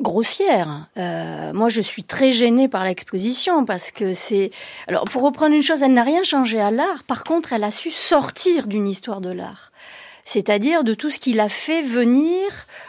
grossière. 0.01 0.87
Euh, 0.97 1.53
moi, 1.53 1.69
je 1.69 1.81
suis 1.81 2.05
très 2.05 2.33
gênée 2.33 2.69
par 2.69 2.85
l'exposition 2.85 3.65
parce 3.65 3.91
que 3.91 4.13
c'est. 4.13 4.51
Alors, 4.89 5.05
pour 5.05 5.23
reprendre 5.23 5.55
une 5.55 5.63
chose, 5.63 5.83
elle 5.83 5.95
n'a 5.95 6.03
rien 6.03 6.23
changé 6.23 6.61
à 6.61 6.71
l'art. 6.71 7.05
Par 7.07 7.25
contre, 7.25 7.53
elle 7.53 7.65
a 7.65 7.71
su 7.71 7.91
sortir 7.91 8.67
d'une 8.67 8.89
histoire 8.89 9.21
de 9.21 9.31
l'art. 9.31 9.73
C'est-à-dire 10.25 10.83
de 10.83 10.93
tout 10.93 11.09
ce 11.09 11.21
qu'il 11.21 11.39
a 11.39 11.49
fait 11.49 11.83
venir 11.83 12.43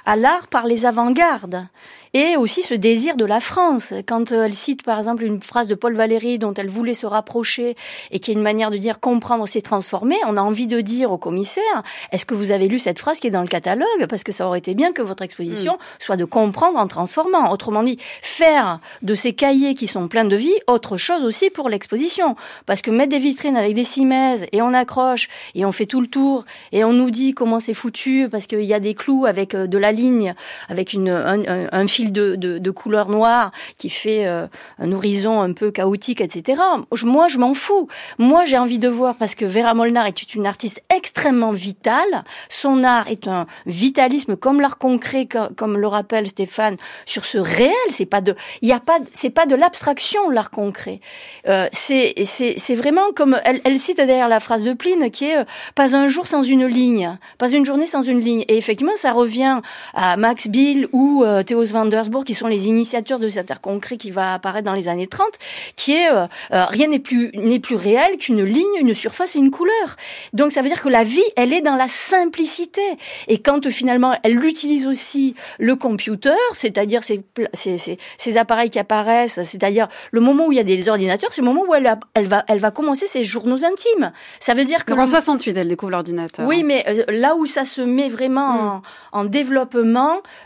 à 0.08 0.16
l'art 0.16 0.48
par 0.48 0.68
les 0.68 0.86
avant-gardes 0.86 1.68
et 2.14 2.38
aussi 2.38 2.64
ce 2.64 2.74
désir 2.74 3.16
de 3.16 3.26
la 3.26 3.40
France. 3.40 3.94
Quand 4.08 4.32
elle 4.32 4.54
cite 4.54 4.84
par 4.84 4.98
exemple 4.98 5.24
une 5.24 5.42
phrase 5.42 5.68
de 5.68 5.76
Paul 5.76 5.96
Valéry 5.96 6.40
dont 6.40 6.54
elle 6.54 6.70
voulait 6.70 6.94
se 6.94 7.06
rapprocher 7.06 7.76
et 8.12 8.20
qui 8.20 8.32
est 8.32 8.34
une 8.34 8.42
manière 8.42 8.72
de 8.72 8.78
dire 8.78 9.00
comprendre 9.00 9.48
c'est 9.48 9.62
transformer, 9.62 10.16
on 10.26 10.38
a 10.38 10.42
envie 10.42 10.68
de 10.68 10.82
dire 10.82 11.12
au 11.12 11.18
commissaire, 11.18 11.84
est-ce 12.12 12.26
que 12.26 12.34
vous 12.34 12.52
avez 12.52 12.68
lu 12.68 12.80
cette 12.80 13.00
phrase 13.00 13.20
qui 13.20 13.28
est 13.28 13.32
dans 13.32 13.42
le 13.42 13.48
catalogue? 13.48 14.08
Parce 14.10 14.24
que 14.24 14.32
ça 14.32 14.48
aurait 14.48 14.60
été 14.60 14.74
bien 14.74 14.92
que 14.94 15.02
votre 15.02 15.24
exposition 15.24 15.74
mm. 15.74 15.78
soit 16.00 16.18
de 16.18 16.26
comprendre 16.26 16.80
en 16.80 16.88
transformant. 16.88 17.52
Autrement 17.52 17.84
dit, 17.84 17.98
faire 18.22 18.80
de 19.02 19.16
ces 19.16 19.34
cahiers 19.34 19.74
qui 19.74 19.88
sont 19.88 20.08
pleins 20.08 20.26
de 20.26 20.36
vie 20.36 20.56
autre 20.68 20.98
chose 20.98 21.24
aussi 21.24 21.50
pour 21.50 21.70
l'exposition. 21.70 22.36
Parce 22.66 22.82
que 22.82 22.92
mettre 22.92 23.10
des 23.10 23.20
vitrines 23.20 23.58
avec 23.58 23.76
des 23.76 23.84
cimaises 23.84 24.48
et 24.52 24.62
on 24.62 24.74
accroche 24.74 25.28
et 25.56 25.66
on 25.66 25.72
fait 25.72 25.86
tout 25.86 26.02
le 26.02 26.08
tour 26.08 26.46
et 26.72 26.84
on 26.84 26.94
nous 26.94 27.12
dit 27.12 27.34
comment 27.34 27.60
c'est 27.60 27.74
foutu 27.74 28.28
parce 28.32 28.48
qu'il 28.48 28.64
y 28.64 28.74
a 28.74 28.80
des 28.80 28.94
clous 28.94 29.26
avec 29.26 29.54
euh, 29.54 29.68
de 29.68 29.78
la 29.78 29.92
ligne, 29.98 30.34
avec 30.70 30.94
une, 30.94 31.10
un, 31.10 31.88
fil 31.88 32.12
de, 32.12 32.36
de, 32.36 32.72
couleur 32.72 33.10
noire 33.10 33.52
qui 33.78 33.90
fait 33.90 34.26
euh, 34.28 34.48
un 34.80 34.92
horizon 34.92 35.42
un 35.42 35.54
peu 35.54 35.72
chaotique, 35.72 36.22
etc. 36.22 36.62
Moi, 37.04 37.28
je 37.28 37.38
m'en 37.38 37.54
fous. 37.54 37.88
Moi, 38.18 38.46
j'ai 38.46 38.58
envie 38.58 38.80
de 38.80 38.88
voir 38.88 39.16
parce 39.16 39.36
que 39.36 39.46
Vera 39.46 39.74
Molnar 39.74 40.06
est 40.06 40.36
une 40.36 40.46
artiste 40.46 40.82
extrêmement 40.96 41.52
vitale. 41.52 42.24
Son 42.50 42.84
art 42.84 43.10
est 43.10 43.28
un 43.28 43.48
vitalisme 43.66 44.36
comme 44.38 44.62
l'art 44.62 44.78
concret, 44.78 45.28
comme 45.56 45.78
le 45.78 45.88
rappelle 45.88 46.28
Stéphane, 46.28 46.78
sur 47.06 47.26
ce 47.26 47.38
réel. 47.38 47.74
C'est 47.90 48.06
pas 48.06 48.22
de, 48.22 48.36
il 48.62 48.70
y 48.70 48.74
a 48.74 48.80
pas, 48.80 49.00
c'est 49.12 49.30
pas 49.30 49.46
de 49.46 49.56
l'abstraction 49.56 50.30
l'art 50.30 50.52
concret. 50.52 51.00
Euh, 51.48 51.68
c'est 51.72 52.14
c'est 52.26 52.76
vraiment 52.76 53.12
comme 53.16 53.40
elle, 53.44 53.62
elle 53.64 53.80
cite 53.80 53.98
derrière 53.98 54.30
la 54.30 54.40
phrase 54.40 54.64
de 54.64 54.74
Pline 54.74 55.10
qui 55.10 55.26
est 55.26 55.46
pas 55.76 55.96
un 55.96 56.08
jour 56.08 56.28
sans 56.28 56.44
une 56.44 56.66
ligne, 56.66 57.18
pas 57.38 57.50
une 57.50 57.66
journée 57.66 57.88
sans 57.88 58.02
une 58.02 58.20
ligne. 58.20 58.44
Et 58.48 58.58
effectivement, 58.58 58.96
ça 58.96 59.12
revient 59.12 59.62
à 59.94 60.18
Max 60.18 60.48
Bill 60.48 60.88
ou 60.92 61.24
euh, 61.24 61.44
Theos 61.44 61.66
van 61.72 61.86
der 61.86 62.06
Sboer, 62.06 62.24
qui 62.24 62.34
sont 62.34 62.48
les 62.48 62.68
initiateurs 62.68 63.20
de 63.20 63.30
cet 63.30 63.52
art 63.52 63.62
concret 63.62 63.98
qui 63.98 64.12
va 64.12 64.34
apparaître 64.34 64.66
dans 64.66 64.74
les 64.74 64.88
années 64.90 65.08
30, 65.08 65.28
qui 65.76 65.94
est 65.94 66.12
euh, 66.12 66.28
euh, 66.54 66.66
rien 66.66 66.88
n'est 66.88 67.00
plus 67.00 67.32
n'est 67.34 67.60
plus 67.60 67.76
réel 67.76 68.18
qu'une 68.18 68.44
ligne, 68.44 68.66
une 68.80 68.94
surface 68.94 69.36
et 69.36 69.40
une 69.40 69.52
couleur. 69.52 69.96
Donc 70.34 70.52
ça 70.52 70.62
veut 70.62 70.70
dire 70.70 70.82
que 70.82 70.90
la 70.90 71.04
vie, 71.04 71.24
elle 71.36 71.54
est 71.54 71.62
dans 71.62 71.76
la 71.76 71.88
simplicité. 71.88 72.82
Et 73.28 73.40
quand 73.40 73.70
finalement 73.70 74.16
elle 74.24 74.44
utilise 74.44 74.88
aussi 74.88 75.36
le 75.60 75.76
computer, 75.76 76.30
c'est-à-dire 76.54 77.04
ces, 77.04 77.24
ces, 77.54 77.98
ces, 78.18 78.38
appareils 78.38 78.70
qui 78.70 78.80
apparaissent, 78.80 79.42
c'est-à-dire 79.44 79.88
le 80.12 80.22
moment 80.22 80.48
où 80.48 80.52
il 80.52 80.58
y 80.58 80.62
a 80.62 80.64
des 80.64 80.90
ordinateurs, 80.90 81.32
c'est 81.32 81.42
le 81.42 81.48
moment 81.48 81.64
où 81.68 81.74
elle, 81.74 81.98
elle 82.14 82.28
va 82.28 82.44
elle 82.48 82.60
va 82.60 82.72
commencer 82.72 83.08
ses 83.08 83.24
journaux 83.24 83.64
intimes. 83.64 84.12
Ça 84.40 84.54
veut 84.54 84.66
dire 84.66 84.86
que 84.86 84.94
en 84.94 85.06
68, 85.06 85.58
elle 85.58 85.68
découvre 85.68 85.92
l'ordinateur. 85.92 86.46
Oui, 86.48 86.64
mais 86.64 86.86
là 87.10 87.36
où 87.36 87.46
ça 87.46 87.66
se 87.66 87.82
met 87.82 88.10
vraiment 88.10 88.54
mm. 88.54 88.82
en, 89.12 89.26
développement, 89.26 89.77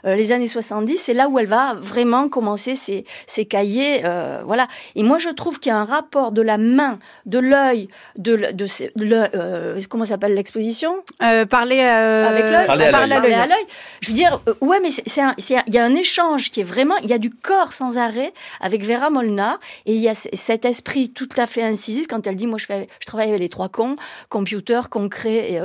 les 0.04 0.32
années 0.32 0.48
70, 0.48 0.98
c'est 0.98 1.14
là 1.14 1.28
où 1.28 1.40
elle 1.40 1.48
va 1.48 1.76
vraiment 1.76 2.30
commencer 2.30 2.76
ses, 2.76 3.06
ses 3.28 3.46
cahiers. 3.46 4.02
Euh, 4.06 4.42
voilà. 4.46 4.68
Et 4.96 5.04
moi, 5.04 5.18
je 5.18 5.30
trouve 5.30 5.60
qu'il 5.60 5.72
y 5.72 5.74
a 5.74 5.78
un 5.78 5.86
rapport 5.86 6.32
de 6.32 6.42
la 6.42 6.58
main, 6.58 7.00
de 7.26 7.40
l'œil, 7.40 7.88
de, 8.18 8.36
de, 8.36 8.66
de, 8.96 9.30
euh, 9.36 9.82
comment 9.90 10.06
s'appelle 10.06 10.34
l'exposition? 10.34 11.04
Euh, 11.22 11.46
Parler 11.46 11.80
avec 11.80 12.50
l'œil. 12.50 12.68
Parler 12.92 13.14
à 13.34 13.48
l'œil. 13.48 13.66
Je 14.02 14.10
veux 14.10 14.16
dire, 14.16 14.42
ouais, 14.62 14.80
mais 14.82 14.90
c'est 14.92 15.22
il 15.68 15.74
y 15.74 15.78
a 15.78 15.84
un 15.84 15.96
échange 15.96 16.52
qui 16.52 16.62
est 16.62 16.66
vraiment, 16.66 16.96
il 17.04 17.10
y 17.10 17.14
a 17.14 17.18
du 17.18 17.30
corps 17.30 17.74
sans 17.74 17.98
arrêt 17.98 18.34
avec 18.60 18.84
Vera 18.84 19.10
Molnar 19.10 19.60
et 19.86 19.94
il 19.94 20.02
y 20.02 20.10
a 20.10 20.16
cet 20.16 20.66
esprit 20.66 21.12
tout 21.12 21.30
à 21.38 21.48
fait 21.48 21.64
incisif 21.64 22.08
quand 22.08 22.26
elle 22.28 22.36
dit, 22.36 22.48
moi, 22.48 22.58
je 22.58 22.66
fais, 22.66 22.88
je 23.00 23.06
travaille 23.06 23.30
avec 23.30 23.42
les 23.42 23.50
trois 23.50 23.70
cons, 23.70 23.96
computer, 24.30 24.82
concret, 24.90 25.52
et, 25.52 25.62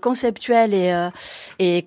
conceptuel 0.00 0.74
et 0.74 0.92
et, 1.58 1.86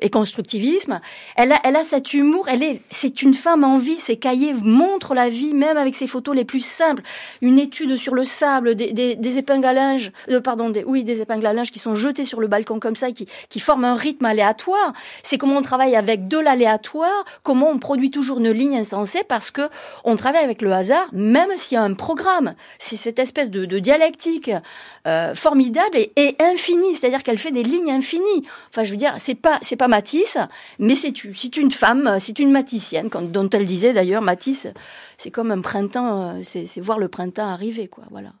et 0.00 0.10
constructivisme. 0.10 1.00
Elle 1.36 1.52
a, 1.52 1.60
elle 1.64 1.76
cet 1.84 2.14
humour. 2.14 2.48
Elle 2.48 2.62
est, 2.62 2.80
c'est 2.90 3.22
une 3.22 3.34
femme 3.34 3.64
en 3.64 3.78
vie. 3.78 3.98
Ses 3.98 4.16
cahiers 4.16 4.54
montrent 4.54 5.14
la 5.14 5.28
vie, 5.28 5.54
même 5.54 5.76
avec 5.76 5.94
ses 5.94 6.06
photos 6.06 6.34
les 6.34 6.44
plus 6.44 6.64
simples. 6.64 7.02
Une 7.40 7.58
étude 7.58 7.96
sur 7.96 8.14
le 8.14 8.24
sable, 8.24 8.74
des, 8.74 9.38
épingles 9.38 9.66
à 9.66 9.72
linge, 9.72 10.12
euh, 10.30 10.40
pardon, 10.40 10.70
des, 10.70 10.84
oui, 10.84 11.04
des 11.04 11.20
épingles 11.20 11.46
à 11.46 11.52
linge 11.52 11.70
qui 11.70 11.78
sont 11.78 11.94
jetées 11.94 12.24
sur 12.24 12.40
le 12.40 12.46
balcon 12.46 12.80
comme 12.80 12.96
ça, 12.96 13.08
qui, 13.12 13.26
forment 13.60 13.86
un 13.86 13.94
rythme 13.94 14.24
aléatoire. 14.26 14.92
C'est 15.22 15.38
comment 15.38 15.56
on 15.56 15.62
travaille 15.62 15.96
avec 15.96 16.28
de 16.28 16.38
l'aléatoire, 16.38 17.24
comment 17.42 17.70
on 17.70 17.78
produit 17.78 18.10
toujours 18.10 18.38
une 18.38 18.50
ligne 18.50 18.78
insensée 18.78 19.22
parce 19.26 19.50
que 19.50 19.62
on 20.04 20.14
travaille 20.14 20.44
avec 20.44 20.62
le 20.62 20.72
hasard, 20.72 21.08
même 21.12 21.48
s'il 21.56 21.76
y 21.76 21.78
a 21.78 21.82
un 21.82 21.94
programme. 21.94 22.54
C'est 22.78 22.96
cette 22.96 23.18
espèce 23.18 23.50
de, 23.50 23.64
de 23.64 23.78
dialectique 23.78 24.50
euh, 25.06 25.34
formidable 25.34 25.96
et, 25.96 26.12
et 26.16 26.36
infinie, 26.40 26.94
c'est-à-dire 26.94 27.22
qu'elle 27.22 27.38
fait 27.38 27.50
des 27.50 27.64
lignes 27.64 27.90
infinies. 27.90 28.44
Enfin, 28.70 28.84
je 28.84 28.90
veux 28.90 28.96
dire, 28.96 29.14
c'est 29.18 29.34
c'est 29.62 29.76
pas 29.76 29.88
Matisse, 29.88 30.38
mais 30.78 30.94
c'est 30.94 31.12
c'est 31.34 31.56
une 31.56 31.70
femme, 31.70 32.16
c'est 32.18 32.38
une 32.38 32.50
maticienne, 32.50 33.08
dont 33.08 33.48
elle 33.50 33.66
disait 33.66 33.92
d'ailleurs, 33.92 34.22
Matisse, 34.22 34.68
c'est 35.16 35.30
comme 35.30 35.50
un 35.50 35.60
printemps, 35.60 36.36
euh, 36.36 36.40
c'est 36.42 36.80
voir 36.80 36.98
le 36.98 37.08
printemps 37.08 37.48
arriver, 37.48 37.88
quoi, 37.88 38.04
voilà. 38.10 38.32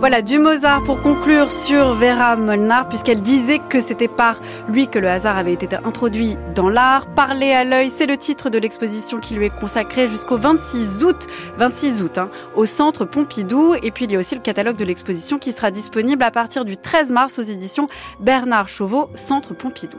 Voilà, 0.00 0.22
du 0.22 0.38
Mozart 0.38 0.82
pour 0.84 1.02
conclure 1.02 1.50
sur 1.50 1.92
Vera 1.92 2.34
Molnar, 2.34 2.88
puisqu'elle 2.88 3.20
disait 3.20 3.58
que 3.58 3.82
c'était 3.82 4.08
par 4.08 4.40
lui 4.70 4.88
que 4.88 4.98
le 4.98 5.10
hasard 5.10 5.36
avait 5.36 5.52
été 5.52 5.68
introduit 5.76 6.38
dans 6.54 6.70
l'art. 6.70 7.06
Parler 7.14 7.52
à 7.52 7.64
l'œil, 7.64 7.92
c'est 7.94 8.06
le 8.06 8.16
titre 8.16 8.48
de 8.48 8.58
l'exposition 8.58 9.20
qui 9.20 9.34
lui 9.34 9.44
est 9.44 9.60
consacrée 9.60 10.08
jusqu'au 10.08 10.38
26 10.38 11.04
août, 11.04 11.26
26 11.58 12.02
août, 12.02 12.16
hein, 12.16 12.30
au 12.56 12.64
centre 12.64 13.04
Pompidou. 13.04 13.74
Et 13.82 13.90
puis 13.90 14.06
il 14.06 14.12
y 14.12 14.16
a 14.16 14.18
aussi 14.18 14.34
le 14.34 14.40
catalogue 14.40 14.76
de 14.76 14.86
l'exposition 14.86 15.38
qui 15.38 15.52
sera 15.52 15.70
disponible 15.70 16.22
à 16.22 16.30
partir 16.30 16.64
du 16.64 16.78
13 16.78 17.10
mars 17.10 17.38
aux 17.38 17.42
éditions 17.42 17.90
Bernard 18.20 18.70
Chauveau, 18.70 19.10
centre 19.16 19.52
Pompidou. 19.52 19.98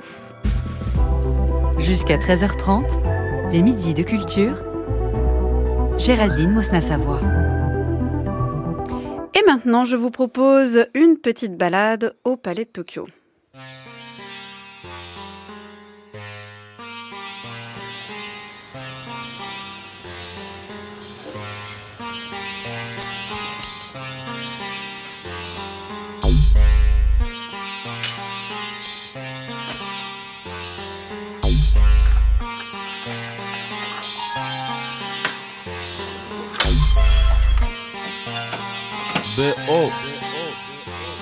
Jusqu'à 1.78 2.18
13h30, 2.18 3.52
les 3.52 3.62
midis 3.62 3.94
de 3.94 4.02
culture. 4.02 4.56
Géraldine 6.00 6.54
Mosna-Savoie. 6.54 7.51
Et 9.42 9.46
maintenant, 9.46 9.86
je 9.86 9.96
vous 9.96 10.12
propose 10.12 10.86
une 10.94 11.18
petite 11.18 11.58
balade 11.58 12.16
au 12.26 12.36
Palais 12.36 12.66
de 12.66 12.70
Tokyo. 12.70 13.08
BO 39.42 39.90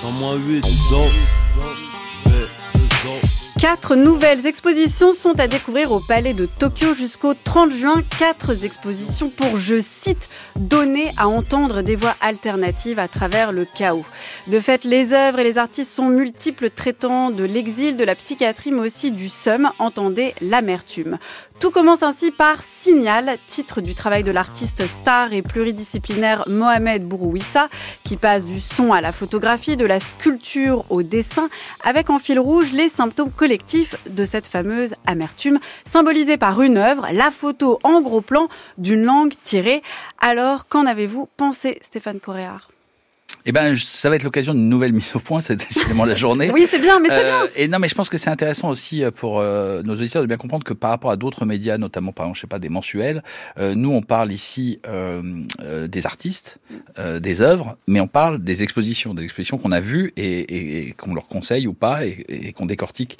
108 0.02 0.66
Zo 0.66 1.00
Quatre 3.58 3.94
nouvelles 3.94 4.46
expositions 4.46 5.14
sont 5.14 5.40
à 5.40 5.48
découvrir 5.48 5.92
au 5.92 6.00
Palais 6.00 6.34
de 6.34 6.44
Tokyo 6.44 6.92
jusqu'au 6.92 7.32
30 7.32 7.72
juin. 7.72 8.02
Quatre 8.18 8.64
expositions 8.64 9.30
pour, 9.30 9.56
je 9.56 9.80
cite, 9.80 10.28
donner 10.56 11.10
à 11.16 11.28
entendre 11.28 11.80
des 11.80 11.96
voix 11.96 12.14
alternatives 12.20 12.98
à 12.98 13.08
travers 13.08 13.52
le 13.52 13.66
chaos. 13.66 14.04
De 14.46 14.60
fait, 14.60 14.84
les 14.84 15.12
œuvres 15.12 15.40
et 15.40 15.44
les 15.44 15.56
artistes 15.56 15.92
sont 15.92 16.08
multiples, 16.08 16.68
traitant 16.70 17.30
de 17.30 17.44
l'exil, 17.44 17.96
de 17.96 18.04
la 18.04 18.14
psychiatrie, 18.14 18.70
mais 18.70 18.80
aussi 18.80 19.10
du 19.10 19.28
seum, 19.28 19.70
entendez 19.78 20.34
l'amertume. 20.40 21.18
Tout 21.60 21.70
commence 21.70 22.02
ainsi 22.02 22.30
par 22.30 22.62
Signal, 22.62 23.36
titre 23.46 23.82
du 23.82 23.94
travail 23.94 24.24
de 24.24 24.30
l'artiste 24.30 24.86
star 24.86 25.34
et 25.34 25.42
pluridisciplinaire 25.42 26.42
Mohamed 26.48 27.04
Bourouissa, 27.06 27.68
qui 28.02 28.16
passe 28.16 28.46
du 28.46 28.60
son 28.60 28.94
à 28.94 29.02
la 29.02 29.12
photographie, 29.12 29.76
de 29.76 29.84
la 29.84 30.00
sculpture 30.00 30.86
au 30.88 31.02
dessin, 31.02 31.50
avec 31.84 32.08
en 32.08 32.18
fil 32.18 32.40
rouge 32.40 32.72
les 32.72 32.88
symptômes 32.88 33.30
collectifs 33.30 33.94
de 34.08 34.24
cette 34.24 34.46
fameuse 34.46 34.94
amertume, 35.06 35.58
symbolisée 35.84 36.38
par 36.38 36.62
une 36.62 36.78
œuvre, 36.78 37.08
la 37.12 37.30
photo 37.30 37.78
en 37.82 38.00
gros 38.00 38.22
plan 38.22 38.48
d'une 38.78 39.04
langue 39.04 39.34
tirée. 39.44 39.82
Alors, 40.18 40.66
qu'en 40.66 40.86
avez-vous 40.86 41.28
pensé, 41.36 41.78
Stéphane 41.82 42.20
Coréard 42.20 42.70
Eh 43.46 43.52
ben, 43.52 43.74
ça 43.76 44.10
va 44.10 44.16
être 44.16 44.22
l'occasion 44.22 44.52
d'une 44.54 44.68
nouvelle 44.68 44.92
mise 44.92 45.12
au 45.16 45.18
point, 45.18 45.40
c'est 45.46 45.56
décidément 45.56 46.04
la 46.04 46.14
journée. 46.14 46.50
oui, 46.52 46.66
c'est 46.70 46.78
bien, 46.78 47.00
mais 47.00 47.08
c'est 47.08 47.24
Euh, 47.24 47.42
bien. 47.46 47.50
et 47.56 47.68
non, 47.68 47.78
mais 47.78 47.88
je 47.88 47.94
pense 47.94 48.08
que 48.08 48.18
c'est 48.18 48.30
intéressant 48.30 48.68
aussi 48.68 49.02
euh, 49.02 49.10
pour 49.10 49.40
euh, 49.40 49.82
nos 49.82 49.94
auditeurs 49.94 50.22
de 50.22 50.26
bien 50.26 50.36
comprendre 50.36 50.64
que 50.64 50.72
par 50.74 50.90
rapport 50.90 51.10
à 51.10 51.16
d'autres 51.16 51.46
médias, 51.46 51.78
notamment 51.78 52.12
par 52.12 52.26
exemple, 52.26 52.36
je 52.36 52.40
sais 52.42 52.46
pas, 52.46 52.58
des 52.58 52.68
mensuels, 52.68 53.22
euh, 53.58 53.74
nous 53.74 53.90
on 53.92 54.02
parle 54.02 54.32
ici 54.32 54.80
des 55.88 56.06
artistes, 56.06 56.58
des 57.20 57.40
œuvres, 57.42 57.76
mais 57.86 58.00
on 58.00 58.06
parle 58.08 58.42
des 58.42 58.62
expositions, 58.62 59.14
des 59.14 59.24
expositions 59.24 59.58
qu'on 59.58 59.72
a 59.72 59.80
vues 59.80 60.12
et, 60.16 60.40
et- 60.40 60.88
et 60.88 60.92
qu'on 60.92 61.14
leur 61.14 61.26
conseille 61.26 61.66
ou 61.66 61.72
pas 61.72 62.04
et, 62.06 62.24
et 62.28 62.52
qu'on 62.52 62.66
décortique 62.66 63.18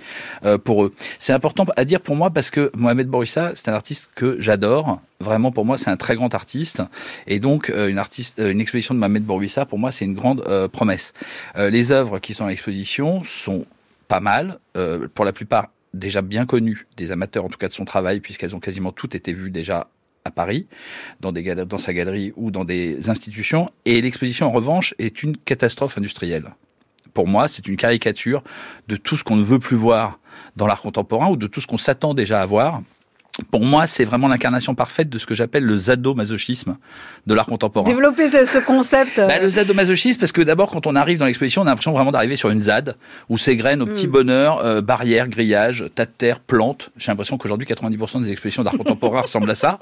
pour 0.65 0.85
eux. 0.85 0.95
C'est 1.19 1.33
important 1.33 1.67
à 1.77 1.85
dire 1.85 2.01
pour 2.01 2.17
moi 2.17 2.31
parce 2.31 2.51
que 2.51 2.71
Mohamed 2.77 3.09
Bourissa, 3.09 3.53
c'est 3.55 3.69
un 3.69 3.75
artiste 3.75 4.11
que 4.15 4.37
j'adore. 4.41 5.01
Vraiment, 5.23 5.53
pour 5.53 5.67
moi, 5.67 5.77
c'est 5.77 5.91
un 5.91 5.99
très 5.99 6.15
grand 6.15 6.35
artiste. 6.35 6.83
Et 7.27 7.41
donc, 7.41 7.71
une, 7.77 7.99
artiste, 7.99 8.41
une 8.43 8.59
exposition 8.61 8.95
de 8.95 8.99
Mohamed 9.01 9.23
Bourissa, 9.23 9.67
pour 9.67 9.79
moi, 9.79 9.93
c'est 9.93 10.07
une 10.11 10.17
grande 10.17 10.43
euh, 10.47 10.69
promesse. 10.69 11.13
Euh, 11.57 11.71
les 11.71 11.93
œuvres 11.93 12.19
qui 12.19 12.35
sont 12.35 12.45
à 12.45 12.49
l'exposition 12.49 13.23
sont 13.25 13.65
pas 14.09 14.21
mal, 14.21 14.59
euh, 14.77 15.09
pour 15.15 15.25
la 15.25 15.33
plupart 15.33 15.69
déjà 15.95 16.23
bien 16.23 16.47
connues 16.47 16.87
des 16.97 17.13
amateurs, 17.13 17.45
en 17.45 17.49
tout 17.49 17.59
cas 17.59 17.69
de 17.69 17.73
son 17.73 17.85
travail, 17.85 18.21
puisqu'elles 18.21 18.55
ont 18.55 18.61
quasiment 18.61 18.93
toutes 18.93 19.15
été 19.15 19.33
vues 19.33 19.51
déjà 19.51 19.89
à 20.25 20.31
Paris, 20.31 20.67
dans, 21.21 21.33
dans 21.33 21.79
sa 21.79 21.95
galerie 21.95 22.33
ou 22.37 22.51
dans 22.51 22.65
des 22.65 23.09
institutions. 23.09 23.67
Et 23.87 24.01
l'exposition, 24.01 24.47
en 24.47 24.53
revanche, 24.53 24.95
est 24.99 25.23
une 25.23 25.37
catastrophe 25.37 25.97
industrielle. 25.97 26.51
Pour 27.15 27.27
moi, 27.27 27.49
c'est 27.49 27.67
une 27.67 27.77
caricature 27.77 28.43
de 28.89 28.97
tout 28.97 29.17
ce 29.17 29.25
qu'on 29.25 29.37
ne 29.37 29.43
veut 29.43 29.59
plus 29.59 29.77
voir 29.77 30.21
dans 30.57 30.67
l'art 30.67 30.83
contemporain 30.83 31.29
ou 31.31 31.37
de 31.37 31.47
tout 31.47 31.61
ce 31.61 31.67
qu'on 31.67 31.79
s'attend 31.79 32.15
déjà 32.15 32.41
à 32.43 32.47
voir. 32.47 32.83
Pour 33.51 33.65
moi, 33.65 33.87
c'est 33.87 34.05
vraiment 34.05 34.29
l'incarnation 34.29 34.75
parfaite 34.75 35.09
de 35.09 35.17
ce 35.19 35.25
que 35.25 35.35
j'appelle 35.35 35.63
le 35.65 35.79
sadomasochisme 35.79 36.77
de 37.27 37.35
l'art 37.35 37.47
contemporain. 37.47 37.89
Développer 37.89 38.29
ce, 38.29 38.45
ce 38.45 38.59
concept. 38.59 39.19
euh, 39.19 39.29
Bah, 39.29 39.39
le 39.39 39.49
sadomasochisme, 39.51 40.19
parce 40.21 40.33
que 40.33 40.43
d'abord, 40.43 40.71
quand 40.71 40.87
on 40.87 40.95
arrive 40.95 41.19
dans 41.19 41.25
l'exposition, 41.27 41.63
on 41.63 41.67
a 41.67 41.71
l'impression 41.71 41.93
vraiment 41.93 42.11
d'arriver 42.13 42.37
sur 42.37 42.51
une 42.51 42.61
ZAD, 42.61 42.97
où 43.29 43.39
s'égrènent 43.39 43.81
au 43.83 43.87
petit 43.87 44.09
Mm. 44.09 44.11
bonheur, 44.11 44.59
euh, 44.65 44.81
barrières, 44.83 45.29
grillages, 45.29 45.85
tas 45.95 46.05
de 46.07 46.11
terre, 46.17 46.41
plantes. 46.41 46.91
J'ai 46.99 47.11
l'impression 47.13 47.39
qu'aujourd'hui, 47.39 47.67
90% 47.67 48.21
des 48.23 48.31
expositions 48.31 48.63
d'art 48.63 48.75
contemporain 48.77 49.21
ressemblent 49.23 49.51
à 49.51 49.55
ça. 49.55 49.79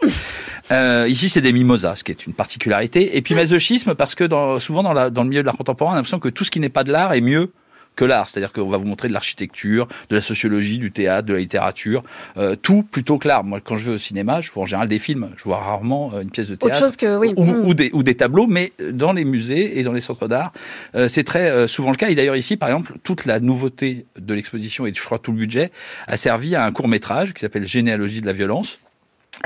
Euh, 0.70 1.06
ici, 1.08 1.28
c'est 1.28 1.40
des 1.40 1.52
mimosas, 1.52 1.96
ce 1.96 2.04
qui 2.04 2.12
est 2.12 2.26
une 2.26 2.34
particularité. 2.34 3.16
Et 3.16 3.22
puis, 3.22 3.34
masochisme, 3.34 3.94
parce 3.94 4.14
que 4.14 4.24
dans, 4.24 4.58
souvent, 4.60 4.82
dans, 4.82 4.92
la, 4.92 5.10
dans 5.10 5.22
le 5.24 5.30
milieu 5.30 5.42
de 5.42 5.46
l'art 5.46 5.56
contemporain, 5.56 5.90
on 5.92 5.94
a 5.94 5.96
l'impression 5.96 6.20
que 6.20 6.28
tout 6.28 6.44
ce 6.44 6.50
qui 6.50 6.60
n'est 6.60 6.68
pas 6.68 6.84
de 6.84 6.92
l'art 6.92 7.12
est 7.14 7.20
mieux 7.22 7.50
que 7.98 8.04
l'art. 8.04 8.28
C'est-à-dire 8.28 8.52
qu'on 8.52 8.68
va 8.68 8.78
vous 8.78 8.86
montrer 8.86 9.08
de 9.08 9.12
l'architecture, 9.12 9.88
de 10.08 10.16
la 10.16 10.22
sociologie, 10.22 10.78
du 10.78 10.92
théâtre, 10.92 11.26
de 11.26 11.34
la 11.34 11.40
littérature, 11.40 12.02
euh, 12.36 12.54
tout 12.54 12.82
plutôt 12.82 13.18
que 13.18 13.26
l'art. 13.26 13.44
Moi, 13.44 13.60
quand 13.60 13.76
je 13.76 13.84
vais 13.84 13.94
au 13.96 13.98
cinéma, 13.98 14.40
je 14.40 14.50
vois 14.52 14.62
en 14.62 14.66
général 14.66 14.88
des 14.88 15.00
films. 15.00 15.30
Je 15.36 15.44
vois 15.44 15.58
rarement 15.58 16.12
euh, 16.14 16.20
une 16.22 16.30
pièce 16.30 16.48
de 16.48 16.54
théâtre 16.54 16.76
Autre 16.76 16.78
chose 16.78 16.96
que, 16.96 17.16
oui. 17.18 17.34
ou, 17.36 17.44
Mm. 17.48 17.66
ou 17.66 17.74
des, 17.74 17.90
ou 17.92 18.02
des 18.02 18.14
tableaux, 18.14 18.46
mais 18.46 18.72
dans 18.92 19.12
les 19.12 19.24
musées 19.24 19.78
et 19.78 19.82
dans 19.82 19.92
les 19.92 20.00
centres 20.00 20.28
d'art, 20.28 20.52
euh, 20.94 21.08
c'est 21.08 21.24
très 21.24 21.50
euh, 21.50 21.66
souvent 21.66 21.90
le 21.90 21.96
cas. 21.96 22.08
Et 22.08 22.14
d'ailleurs 22.14 22.36
ici, 22.36 22.56
par 22.56 22.68
exemple, 22.68 22.94
toute 23.02 23.26
la 23.26 23.40
nouveauté 23.40 24.06
de 24.18 24.34
l'exposition 24.34 24.86
et 24.86 24.92
je 24.94 25.02
crois 25.02 25.18
tout 25.18 25.32
le 25.32 25.38
budget 25.38 25.72
a 26.06 26.16
servi 26.16 26.54
à 26.54 26.64
un 26.64 26.72
court 26.72 26.88
métrage 26.88 27.34
qui 27.34 27.40
s'appelle 27.40 27.66
Généalogie 27.66 28.20
de 28.20 28.26
la 28.26 28.32
violence 28.32 28.78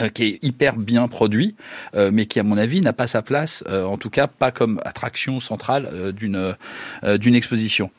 euh, 0.01 0.09
qui 0.09 0.25
est 0.25 0.39
hyper 0.43 0.77
bien 0.77 1.07
produit, 1.07 1.55
euh, 1.95 2.11
mais 2.13 2.27
qui, 2.27 2.41
à 2.41 2.43
mon 2.43 2.57
avis, 2.57 2.81
n'a 2.81 2.93
pas 2.93 3.07
sa 3.07 3.21
place, 3.21 3.63
euh, 3.69 3.85
en 3.85 3.99
tout 3.99 4.09
cas 4.09 4.27
pas 4.27 4.51
comme 4.51 4.81
attraction 4.85 5.39
centrale 5.39 5.89
euh, 5.93 6.13
d'une 6.13 6.55
euh, 7.05 7.19
d'une 7.19 7.35
exposition. 7.35 7.91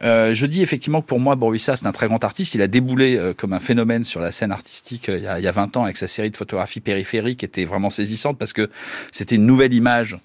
Je 0.00 0.46
dis 0.46 0.62
effectivement 0.62 1.02
que 1.02 1.06
pour 1.06 1.20
moi, 1.20 1.34
Boruissa, 1.36 1.76
c'est 1.76 1.86
un 1.86 1.92
très 1.92 2.06
grand 2.06 2.22
artiste. 2.24 2.54
Il 2.54 2.62
a 2.62 2.68
déboulé 2.68 3.20
comme 3.36 3.52
un 3.52 3.60
phénomène 3.60 4.04
sur 4.04 4.20
la 4.20 4.32
scène 4.32 4.52
artistique 4.52 5.06
il, 5.08 5.22
y 5.22 5.26
a, 5.26 5.38
il 5.38 5.44
y 5.44 5.48
a 5.48 5.52
20 5.52 5.76
ans 5.76 5.84
avec 5.84 5.96
sa 5.96 6.08
série 6.08 6.30
de 6.30 6.36
photographies 6.36 6.80
périphériques, 6.80 7.40
qui 7.40 7.44
était 7.44 7.64
vraiment 7.64 7.90
saisissante 7.90 8.38
parce 8.38 8.52
que 8.52 8.70
c'était 9.10 9.36
une 9.36 9.46
nouvelle 9.46 9.74
image 9.74 10.18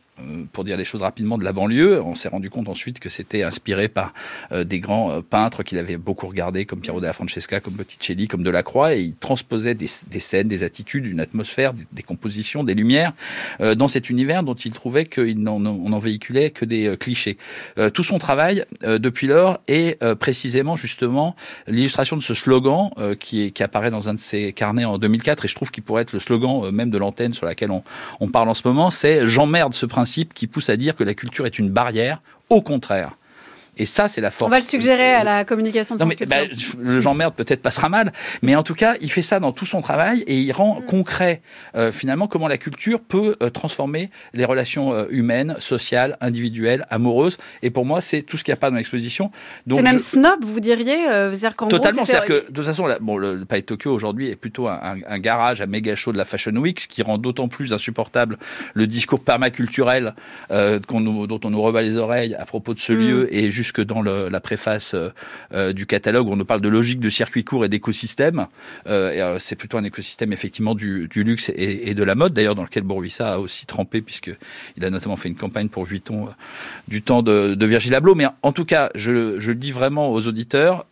pour 0.53 0.63
dire 0.63 0.77
les 0.77 0.85
choses 0.85 1.01
rapidement, 1.01 1.37
de 1.37 1.43
la 1.43 1.53
banlieue. 1.53 2.01
On 2.01 2.15
s'est 2.15 2.29
rendu 2.29 2.49
compte 2.49 2.69
ensuite 2.69 2.99
que 2.99 3.09
c'était 3.09 3.43
inspiré 3.43 3.87
par 3.87 4.13
euh, 4.51 4.63
des 4.63 4.79
grands 4.79 5.11
euh, 5.11 5.21
peintres 5.21 5.63
qu'il 5.63 5.77
avait 5.77 5.97
beaucoup 5.97 6.27
regardés, 6.27 6.65
comme 6.65 6.79
Piero 6.79 6.99
della 6.99 7.13
Francesca, 7.13 7.59
comme 7.59 7.73
Botticelli, 7.73 8.27
comme 8.27 8.43
Delacroix, 8.43 8.95
et 8.95 9.01
il 9.01 9.15
transposait 9.15 9.75
des, 9.75 9.87
des 10.09 10.19
scènes, 10.19 10.47
des 10.47 10.63
attitudes, 10.63 11.05
une 11.05 11.19
atmosphère, 11.19 11.73
des, 11.73 11.83
des 11.91 12.03
compositions, 12.03 12.63
des 12.63 12.73
lumières 12.73 13.13
euh, 13.61 13.75
dans 13.75 13.87
cet 13.87 14.09
univers 14.09 14.43
dont 14.43 14.55
il 14.55 14.71
trouvait 14.71 15.05
qu'on 15.05 15.59
n'en 15.59 15.99
véhiculait 15.99 16.49
que 16.49 16.65
des 16.65 16.87
euh, 16.87 16.95
clichés. 16.95 17.37
Euh, 17.77 17.89
tout 17.89 18.03
son 18.03 18.17
travail, 18.17 18.65
euh, 18.83 18.97
depuis 18.97 19.27
lors, 19.27 19.59
est 19.67 20.01
euh, 20.03 20.15
précisément 20.15 20.75
justement 20.75 21.35
l'illustration 21.67 22.17
de 22.17 22.23
ce 22.23 22.33
slogan 22.33 22.89
euh, 22.97 23.15
qui, 23.15 23.43
est, 23.43 23.51
qui 23.51 23.63
apparaît 23.63 23.91
dans 23.91 24.09
un 24.09 24.13
de 24.15 24.19
ses 24.19 24.53
carnets 24.53 24.85
en 24.85 24.97
2004, 24.97 25.45
et 25.45 25.47
je 25.47 25.55
trouve 25.55 25.71
qu'il 25.71 25.83
pourrait 25.83 26.01
être 26.01 26.13
le 26.13 26.19
slogan 26.19 26.63
euh, 26.63 26.71
même 26.71 26.89
de 26.89 26.97
l'antenne 26.97 27.33
sur 27.33 27.45
laquelle 27.45 27.71
on, 27.71 27.83
on 28.19 28.27
parle 28.29 28.49
en 28.49 28.53
ce 28.53 28.63
moment, 28.65 28.89
c'est 28.89 29.25
«J'emmerde 29.27 29.73
ce 29.73 29.85
principe 29.85 30.06
qui 30.33 30.47
pousse 30.47 30.69
à 30.69 30.77
dire 30.77 30.95
que 30.95 31.03
la 31.03 31.13
culture 31.13 31.45
est 31.45 31.59
une 31.59 31.69
barrière, 31.69 32.21
au 32.49 32.61
contraire». 32.61 33.15
Et 33.77 33.85
ça, 33.85 34.07
c'est 34.07 34.21
la 34.21 34.31
force. 34.31 34.47
On 34.49 34.51
va 34.51 34.59
le 34.59 34.65
suggérer 34.65 35.13
à 35.13 35.23
la 35.23 35.45
communication 35.45 35.95
de 35.95 36.01
Non, 36.03 36.07
mais 36.07 36.25
bah, 36.25 36.37
le 36.79 36.99
j'emmerde 37.01 37.33
peut-être 37.35 37.61
passera 37.61 37.89
mal, 37.89 38.11
mais 38.41 38.55
en 38.55 38.63
tout 38.63 38.73
cas, 38.75 38.95
il 39.01 39.11
fait 39.11 39.21
ça 39.21 39.39
dans 39.39 39.51
tout 39.51 39.65
son 39.65 39.81
travail 39.81 40.23
et 40.27 40.37
il 40.37 40.51
rend 40.51 40.81
concret 40.81 41.41
euh, 41.75 41.91
finalement 41.91 42.27
comment 42.27 42.47
la 42.47 42.57
culture 42.57 42.99
peut 42.99 43.35
euh, 43.41 43.49
transformer 43.49 44.09
les 44.33 44.45
relations 44.45 44.93
euh, 44.93 45.05
humaines, 45.09 45.55
sociales, 45.59 46.17
individuelles, 46.21 46.85
amoureuses. 46.89 47.37
Et 47.61 47.69
pour 47.69 47.85
moi, 47.85 48.01
c'est 48.01 48.21
tout 48.21 48.37
ce 48.37 48.43
qu'il 48.43 48.51
n'y 48.51 48.57
a 48.57 48.59
pas 48.59 48.69
dans 48.69 48.77
l'exposition. 48.77 49.31
C'est 49.69 49.81
même 49.81 49.99
je- 49.99 50.03
snob, 50.03 50.43
vous 50.43 50.59
diriez 50.59 50.97
C'est-à-dire 51.05 51.55
qu'en 51.55 51.67
Totalement, 51.67 52.05
c'est-à-dire 52.05 52.25
que 52.27 52.47
de 52.47 52.53
toute 52.53 52.65
façon, 52.65 52.87
bon, 53.01 53.17
le, 53.17 53.35
le 53.35 53.45
Palais 53.45 53.61
de 53.61 53.67
Tokyo 53.67 53.93
aujourd'hui 53.93 54.29
est 54.29 54.35
plutôt 54.35 54.67
un, 54.67 54.79
un- 54.83 54.99
un 55.07 55.19
garage 55.19 55.61
à 55.61 55.67
méga 55.67 55.95
show 55.95 56.11
de 56.11 56.17
la 56.17 56.25
Fashion 56.25 56.55
Week, 56.55 56.79
ce 56.79 56.87
qui 56.87 57.01
rend 57.03 57.17
d'autant 57.17 57.47
plus 57.47 57.73
insupportable 57.73 58.37
le 58.73 58.87
discours 58.87 59.19
permaculturel 59.19 60.15
dont 60.49 61.39
on 61.43 61.49
nous 61.49 61.61
rebat 61.61 61.81
les 61.81 61.95
oreilles 61.97 62.35
à 62.35 62.45
propos 62.45 62.73
de 62.73 62.79
ce 62.79 62.93
Mm. 62.93 62.95
lieu 62.99 63.35
et 63.35 63.51
jusque 63.67 63.81
dans 63.83 64.01
le- 64.01 64.29
la 64.29 64.39
préface 64.39 64.93
euh, 64.93 65.09
euh, 65.53 65.73
du 65.73 65.85
catalogue 65.85 66.27
où 66.27 66.31
on 66.31 66.37
nous 66.37 66.45
parle 66.45 66.61
de 66.61 66.69
logique 66.69 66.99
de 67.01 67.09
circuit 67.09 67.43
court 67.43 67.65
et 67.65 67.69
d'écosystème. 67.69 68.47
Euh, 68.87 69.37
c'est 69.39 69.55
plutôt 69.55 69.77
un 69.77 69.83
écosystème 69.83 70.31
effectivement 70.31 70.73
du, 70.73 71.07
du 71.09 71.23
luxe 71.25 71.49
et, 71.49 71.89
et 71.89 71.93
de 71.93 72.03
la 72.03 72.15
mode, 72.15 72.33
d'ailleurs 72.33 72.55
dans 72.55 72.63
lequel 72.63 72.83
Bourvissa 72.83 73.33
a 73.33 73.37
aussi 73.39 73.65
trempé 73.65 74.01
puisque 74.01 74.31
il 74.77 74.85
a 74.85 74.89
notamment 74.89 75.17
fait 75.17 75.27
une 75.29 75.35
campagne 75.35 75.67
pour 75.67 75.83
Vuitton 75.83 76.29
du 76.87 77.01
temps 77.01 77.21
de, 77.23 77.55
de 77.55 77.65
Virgil 77.65 77.93
Abloh. 77.93 78.15
Mais 78.15 78.27
en 78.41 78.53
tout 78.53 78.65
cas, 78.65 78.89
je, 78.95 79.39
je 79.39 79.49
le 79.51 79.55
dis 79.57 79.71
vraiment 79.73 80.11
aux 80.11 80.25
auditeurs, 80.27 80.85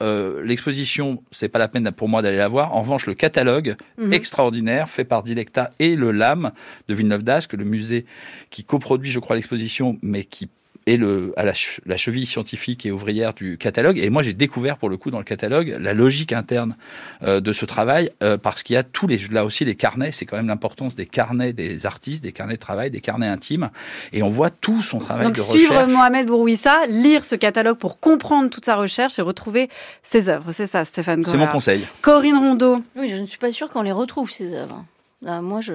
l'exposition, 0.44 1.24
c'est 1.32 1.48
pas 1.50 1.60
la 1.60 1.68
peine 1.68 1.90
pour 1.92 2.10
moi 2.10 2.22
d'aller 2.22 2.38
la 2.38 2.48
voir. 2.48 2.76
En 2.76 2.82
revanche, 2.82 3.06
le 3.06 3.14
catalogue 3.14 3.76
Mhm. 3.98 4.12
extraordinaire 4.14 4.90
fait 4.90 5.06
par 5.06 5.24
Dilecta 5.24 5.72
et 5.80 5.96
le 5.96 6.12
LAM 6.12 6.52
de 6.90 6.94
Villeneuve 6.94 7.24
d'Ascq, 7.24 7.54
le 7.54 7.64
musée 7.64 8.06
qui 8.50 8.64
coproduit, 8.66 9.10
je 9.12 9.20
crois, 9.20 9.36
l'exposition, 9.38 9.98
mais 10.02 10.26
qui 10.26 10.50
est 10.88 10.98
le, 10.98 11.34
à 11.36 11.44
la, 11.44 11.54
che- 11.54 11.80
la 11.86 11.98
cheville 11.98 12.26
scientifique 12.28 12.86
et 12.86 12.92
ouvrière 12.92 13.34
du 13.34 13.58
catalogue. 13.58 13.98
Et 13.98 14.10
moi, 14.10 14.22
j'ai 14.22 14.34
découvert 14.34 14.78
pour 14.78 14.90
le 14.90 14.98
coup 14.98 15.10
dans 15.12 15.18
le 15.18 15.24
catalogue 15.24 15.76
la 15.80 15.94
logique 15.94 16.32
interne 16.32 16.76
euh, 17.24 17.40
de 17.40 17.54
ce 17.54 17.66
travail, 17.66 18.12
euh, 18.22 18.38
parce 18.38 18.62
qu'il 18.64 18.76
y 18.76 18.78
a 18.78 18.84
tous 18.84 19.08
les, 19.08 19.18
là 19.32 19.46
aussi, 19.46 19.66
les 19.66 19.76
carnets. 19.76 20.12
C'est 20.12 20.26
quand 20.26 20.38
même 20.38 20.48
l'importance 20.48 20.96
des 20.96 21.06
carnets 21.08 21.54
des 21.54 21.86
artistes, 21.86 22.24
des 22.24 22.32
carnets 22.32 22.56
de 22.56 22.60
travail, 22.60 22.92
des 22.92 23.02
carnets 23.02 23.28
intimes, 23.28 23.70
et 24.14 24.22
on 24.22 24.30
voit 24.30 24.50
tout 24.52 24.82
son 24.82 25.00
travail 25.00 25.26
Donc 25.26 25.36
de 25.36 25.42
suivre 25.42 25.72
recherche. 25.74 25.92
Mohamed 25.92 26.28
Bourouissa, 26.28 26.86
lire 26.88 27.24
ce 27.24 27.36
catalogue 27.36 27.78
pour 27.78 28.00
comprendre 28.00 28.50
toute 28.50 28.66
sa 28.66 28.76
recherche 28.76 29.18
et 29.18 29.22
retrouver 29.24 29.70
ses 30.04 30.30
œuvres. 30.30 30.52
C'est 30.52 30.68
ça, 30.68 30.86
Stéphane 30.86 31.24
C'est 31.26 31.38
mon 31.38 31.48
conseil. 31.48 31.86
Corinne 32.02 32.38
Rondeau. 32.38 32.84
Oui, 32.96 33.10
je 33.10 33.16
ne 33.16 33.26
suis 33.26 33.38
pas 33.40 33.52
sûre 33.52 33.70
qu'on 33.70 33.82
les 33.82 33.92
retrouve, 33.92 34.30
ces 34.32 34.54
œuvres. 34.54 34.86
Là, 35.22 35.42
moi, 35.42 35.62
je... 35.62 35.74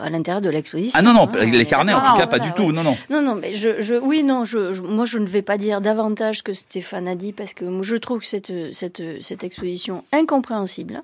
à 0.00 0.10
l'intérieur 0.10 0.40
de 0.42 0.50
l'exposition. 0.50 0.96
Ah 0.98 1.02
non, 1.02 1.12
non, 1.12 1.28
hein, 1.34 1.44
les 1.46 1.66
carnets, 1.66 1.92
en 1.94 1.98
tout 1.98 2.04
cas, 2.04 2.12
voilà, 2.12 2.26
pas 2.28 2.38
du 2.38 2.48
ouais. 2.50 2.54
tout. 2.54 2.72
Non, 2.72 2.82
non. 2.82 2.96
Non, 3.08 3.22
non, 3.22 3.34
mais 3.34 3.54
je, 3.56 3.80
je 3.82 3.94
oui, 3.94 4.22
non, 4.22 4.44
je, 4.44 4.72
je- 4.74 4.82
moi, 4.82 5.06
je 5.06 5.18
ne 5.18 5.26
vais 5.26 5.42
pas 5.42 5.56
dire 5.58 5.80
davantage 5.80 6.42
que 6.42 6.52
Stéphane 6.52 7.08
a 7.08 7.14
dit 7.14 7.32
parce 7.32 7.54
que 7.54 7.64
moi, 7.64 7.82
je 7.82 7.96
trouve 7.96 8.22
cette, 8.22 8.52
cette, 8.72 9.02
cette 9.22 9.42
exposition 9.44 10.04
incompréhensible. 10.12 11.02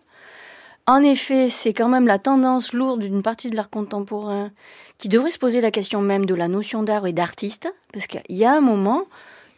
En 0.86 1.02
effet, 1.02 1.48
c'est 1.48 1.72
quand 1.72 1.88
même 1.88 2.06
la 2.06 2.18
tendance 2.20 2.72
lourde 2.72 3.00
d'une 3.00 3.22
partie 3.22 3.50
de 3.50 3.56
l'art 3.56 3.70
contemporain 3.70 4.50
qui 4.98 5.08
devrait 5.08 5.30
se 5.32 5.38
poser 5.38 5.60
la 5.60 5.72
question 5.72 6.00
même 6.00 6.26
de 6.26 6.34
la 6.34 6.46
notion 6.46 6.84
d'art 6.84 7.06
et 7.06 7.12
d'artiste, 7.12 7.72
parce 7.92 8.06
qu'il 8.06 8.20
y 8.36 8.44
a 8.44 8.52
un 8.54 8.60
moment, 8.60 9.02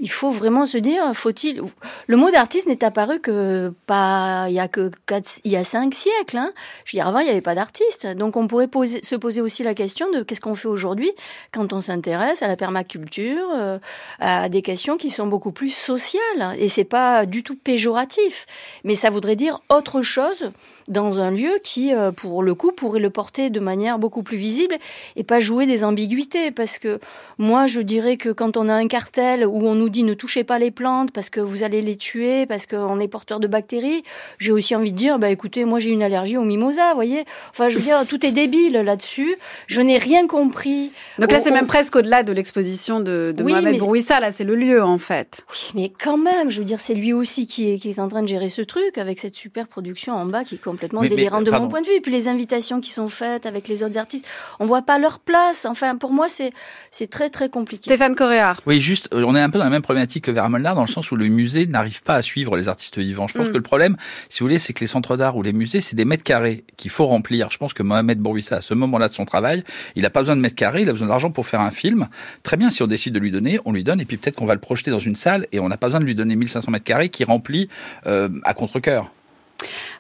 il 0.01 0.11
faut 0.11 0.31
vraiment 0.31 0.67
se 0.67 0.79
dire, 0.79 1.13
faut-il 1.15 1.61
Le 2.07 2.17
mot 2.17 2.31
d'artiste 2.31 2.67
n'est 2.67 2.85
apparu 2.85 3.21
que 3.21 3.73
pas 3.87 4.47
il 4.49 4.55
y 4.55 4.61
a 4.61 4.69
que 4.69 4.91
quatre, 5.07 5.41
il 5.45 5.53
y 5.53 5.57
a 5.57 5.65
cinq 5.65 5.95
siècles. 5.95 6.37
Hein. 6.37 6.53
Je 6.85 6.97
veux 6.97 6.99
dire, 6.99 7.09
avant 7.09 7.19
il 7.19 7.25
n'y 7.25 7.31
avait 7.31 7.41
pas 7.41 7.55
d'artiste, 7.55 8.07
donc 8.17 8.37
on 8.37 8.47
pourrait 8.47 8.69
se 9.03 9.17
poser 9.17 9.41
aussi 9.41 9.63
la 9.63 9.75
question 9.75 10.11
de 10.11 10.23
qu'est-ce 10.23 10.41
qu'on 10.41 10.55
fait 10.55 10.69
aujourd'hui 10.69 11.11
quand 11.53 11.73
on 11.73 11.81
s'intéresse 11.81 12.43
à 12.43 12.49
la 12.49 12.57
permaculture, 12.57 13.49
euh, 13.55 13.79
à 14.21 14.49
des 14.49 14.63
questions 14.63 14.97
qui 14.97 15.11
sont 15.11 15.27
beaucoup 15.27 15.53
plus 15.53 15.71
sociales. 15.71 16.55
Et 16.59 16.69
c'est 16.69 16.85
pas 16.85 17.27
du 17.27 17.43
tout 17.43 17.57
péjoratif, 17.57 18.47
mais 18.85 18.95
ça 18.95 19.11
voudrait 19.11 19.37
dire 19.37 19.61
autre 19.69 20.03
chose 20.03 20.53
dans 20.87 21.21
un 21.21 21.31
lieu 21.31 21.59
qui, 21.63 21.93
euh, 21.93 22.13
pour 22.13 22.43
le 22.43 22.55
coup, 22.55 22.73
pourrait 22.73 23.01
le 23.01 23.11
porter 23.11 23.51
de 23.51 23.61
manière 23.61 23.99
beaucoup 23.99 24.23
plus 24.23 24.37
visible 24.37 24.77
et 25.17 25.25
pas 25.25 25.41
jouer 25.41 25.67
des 25.67 25.85
ambiguïtés. 25.85 26.51
Parce 26.51 26.79
que 26.79 27.01
moi, 27.37 27.67
je 27.67 27.81
dirais 27.81 28.17
que 28.17 28.31
quand 28.31 28.57
on 28.57 28.69
a 28.69 28.75
un 28.75 28.87
cartel 28.87 29.47
où 29.47 29.67
on 29.67 29.75
nous 29.75 29.88
dit 29.89 30.05
ne 30.05 30.15
touchez 30.15 30.45
pas 30.45 30.59
les 30.59 30.71
plantes 30.71 31.13
parce 31.13 31.31
que 31.31 31.41
vous 31.41 31.63
allez 31.63 31.83
les 31.83 31.97
tuer, 31.97 32.47
parce 32.47 32.67
qu'on 32.67 33.01
est 33.01 33.09
porteur 33.09 33.41
de 33.41 33.47
bactéries, 33.47 34.03
j'ai 34.39 34.53
aussi 34.53 34.75
envie 34.75 34.93
de 34.93 34.97
dire, 34.97 35.19
bah 35.19 35.31
écoutez, 35.31 35.65
moi 35.65 35.79
j'ai 35.81 35.91
une 35.91 36.03
allergie 36.03 36.37
au 36.37 36.45
mimosa, 36.45 36.95
voyez. 36.95 37.25
Enfin, 37.51 37.69
je 37.69 37.77
veux 37.77 37.83
dire, 37.83 38.07
tout 38.09 38.25
est 38.25 38.33
débile 38.33 38.75
là-dessus. 38.75 39.37
Je 39.67 39.81
n'ai 39.81 39.99
rien 39.99 40.27
compris. 40.27 40.93
Donc 41.19 41.33
là, 41.33 41.41
c'est 41.41 41.51
même 41.51 41.67
presque 41.67 41.97
au-delà 41.97 42.23
de 42.23 42.33
l'exposition 42.33 43.01
de, 43.01 43.33
de 43.37 43.43
Mohamed 43.43 43.79
Brouissa, 43.79 44.21
là, 44.21 44.33
c'est 44.33 44.45
le 44.45 44.55
lieu 44.55 44.83
en 44.83 44.99
fait. 44.99 45.45
Oui, 45.51 45.71
mais 45.75 45.93
quand 46.03 46.19
même, 46.19 46.51
je 46.51 46.59
veux 46.59 46.65
dire, 46.65 46.81
c'est 46.81 46.95
lui 46.95 47.13
aussi 47.13 47.47
qui 47.47 47.71
est, 47.71 47.79
qui 47.79 47.91
est 47.91 47.99
en 47.99 48.09
train 48.09 48.23
de 48.23 48.29
gérer 48.29 48.49
ce 48.49 48.63
truc 48.63 48.99
avec 48.99 49.19
cette 49.19 49.35
super 49.35 49.69
production 49.69 50.15
en 50.15 50.27
bas 50.27 50.45
qui 50.45 50.57
est 50.57 50.63
complètement 50.63 51.03
délirante 51.03 51.45
de 51.45 51.51
mon 51.51 51.69
point 51.69 51.81
de 51.81 51.87
vue. 51.87 51.95
Et 51.95 52.01
puis 52.01 52.13
les 52.13 52.29
invitations 52.29 52.81
qui 52.81 52.91
sont 52.91 53.09
faites 53.09 53.47
avec 53.47 53.69
les 53.69 53.83
autres 53.83 53.99
artistes, 53.99 54.27
on 54.61 54.67
voit 54.67 54.83
pas 54.83 54.99
leur 54.99 55.19
place. 55.19 55.65
Enfin, 55.65 55.97
pour 55.97 56.13
moi, 56.13 56.29
c'est 56.29 56.53
c'est 56.91 57.09
très 57.09 57.31
très 57.31 57.49
compliqué. 57.49 57.85
Stéphane 57.85 58.15
Correa. 58.15 58.57
Oui, 58.67 58.81
juste, 58.81 59.09
euh, 59.13 59.25
on 59.27 59.35
est 59.35 59.41
un 59.41 59.51
peu 59.51 59.59
dans 59.59 59.65
la 59.65 59.71
même 59.71 59.78
problématique 59.81 60.25
que 60.25 60.31
Vera 60.31 60.49
Molnar 60.49 60.75
dans 60.75 60.83
le 60.83 60.89
sens 60.89 61.11
où 61.11 61.17
le 61.17 61.27
musée 61.29 61.67
n'arrive 61.67 62.03
pas 62.03 62.15
à 62.15 62.23
suivre 62.23 62.57
les 62.57 62.69
artistes 62.69 62.99
vivants. 62.99 63.27
Je 63.27 63.35
pense 63.35 63.49
mm. 63.49 63.53
que 63.53 63.57
le 63.57 63.63
problème, 63.63 63.97
si 64.29 64.41
vous 64.41 64.47
voulez, 64.47 64.59
c'est 64.59 64.73
que 64.73 64.81
les 64.81 64.87
centres 64.87 65.17
d'art 65.17 65.37
ou 65.37 65.43
les 65.43 65.53
musées, 65.53 65.81
c'est 65.81 65.97
des 65.97 66.05
mètres 66.05 66.23
carrés 66.23 66.65
qu'il 66.77 66.91
faut 66.91 67.07
remplir. 67.07 67.51
Je 67.51 67.59
pense 67.59 67.73
que 67.73 67.83
Mohamed 67.83 68.19
Bourouissa, 68.19 68.57
à 68.57 68.61
ce 68.61 68.75
moment-là 68.75 69.09
de 69.09 69.13
son 69.13 69.25
travail, 69.25 69.65
il 69.97 70.03
n'a 70.03 70.11
pas 70.11 70.21
besoin 70.21 70.37
de 70.37 70.41
mètres 70.41 70.55
carrés, 70.57 70.83
il 70.83 70.89
a 70.89 70.93
besoin 70.93 71.09
d'argent 71.09 71.31
pour 71.31 71.47
faire 71.47 71.61
un 71.61 71.71
film. 71.71 72.09
Très 72.43 72.57
bien, 72.57 72.71
si 72.71 72.83
on 72.83 72.87
décide 72.87 73.15
de 73.15 73.19
lui 73.19 73.31
donner, 73.31 73.59
on 73.65 73.73
lui 73.73 73.85
donne, 73.85 74.01
et 74.01 74.05
puis 74.05 74.17
peut-être 74.17 74.37
qu'on 74.37 74.47
va 74.47 74.55
le 74.55 74.61
projeter 74.61 74.91
dans 74.91 74.99
une 74.99 75.17
salle, 75.17 75.47
et 75.53 75.61
on 75.61 75.69
n'a 75.69 75.77
pas 75.77 75.89
besoin 75.89 76.01
de 76.01 76.05
lui 76.05 76.15
donner 76.15 76.37
1500 76.37 76.71
mètres 76.71 76.85
carrés 76.85 77.09
qui 77.09 77.25
remplit 77.25 77.69
euh, 78.07 78.29
à 78.45 78.55
contre-cœur. 78.55 79.11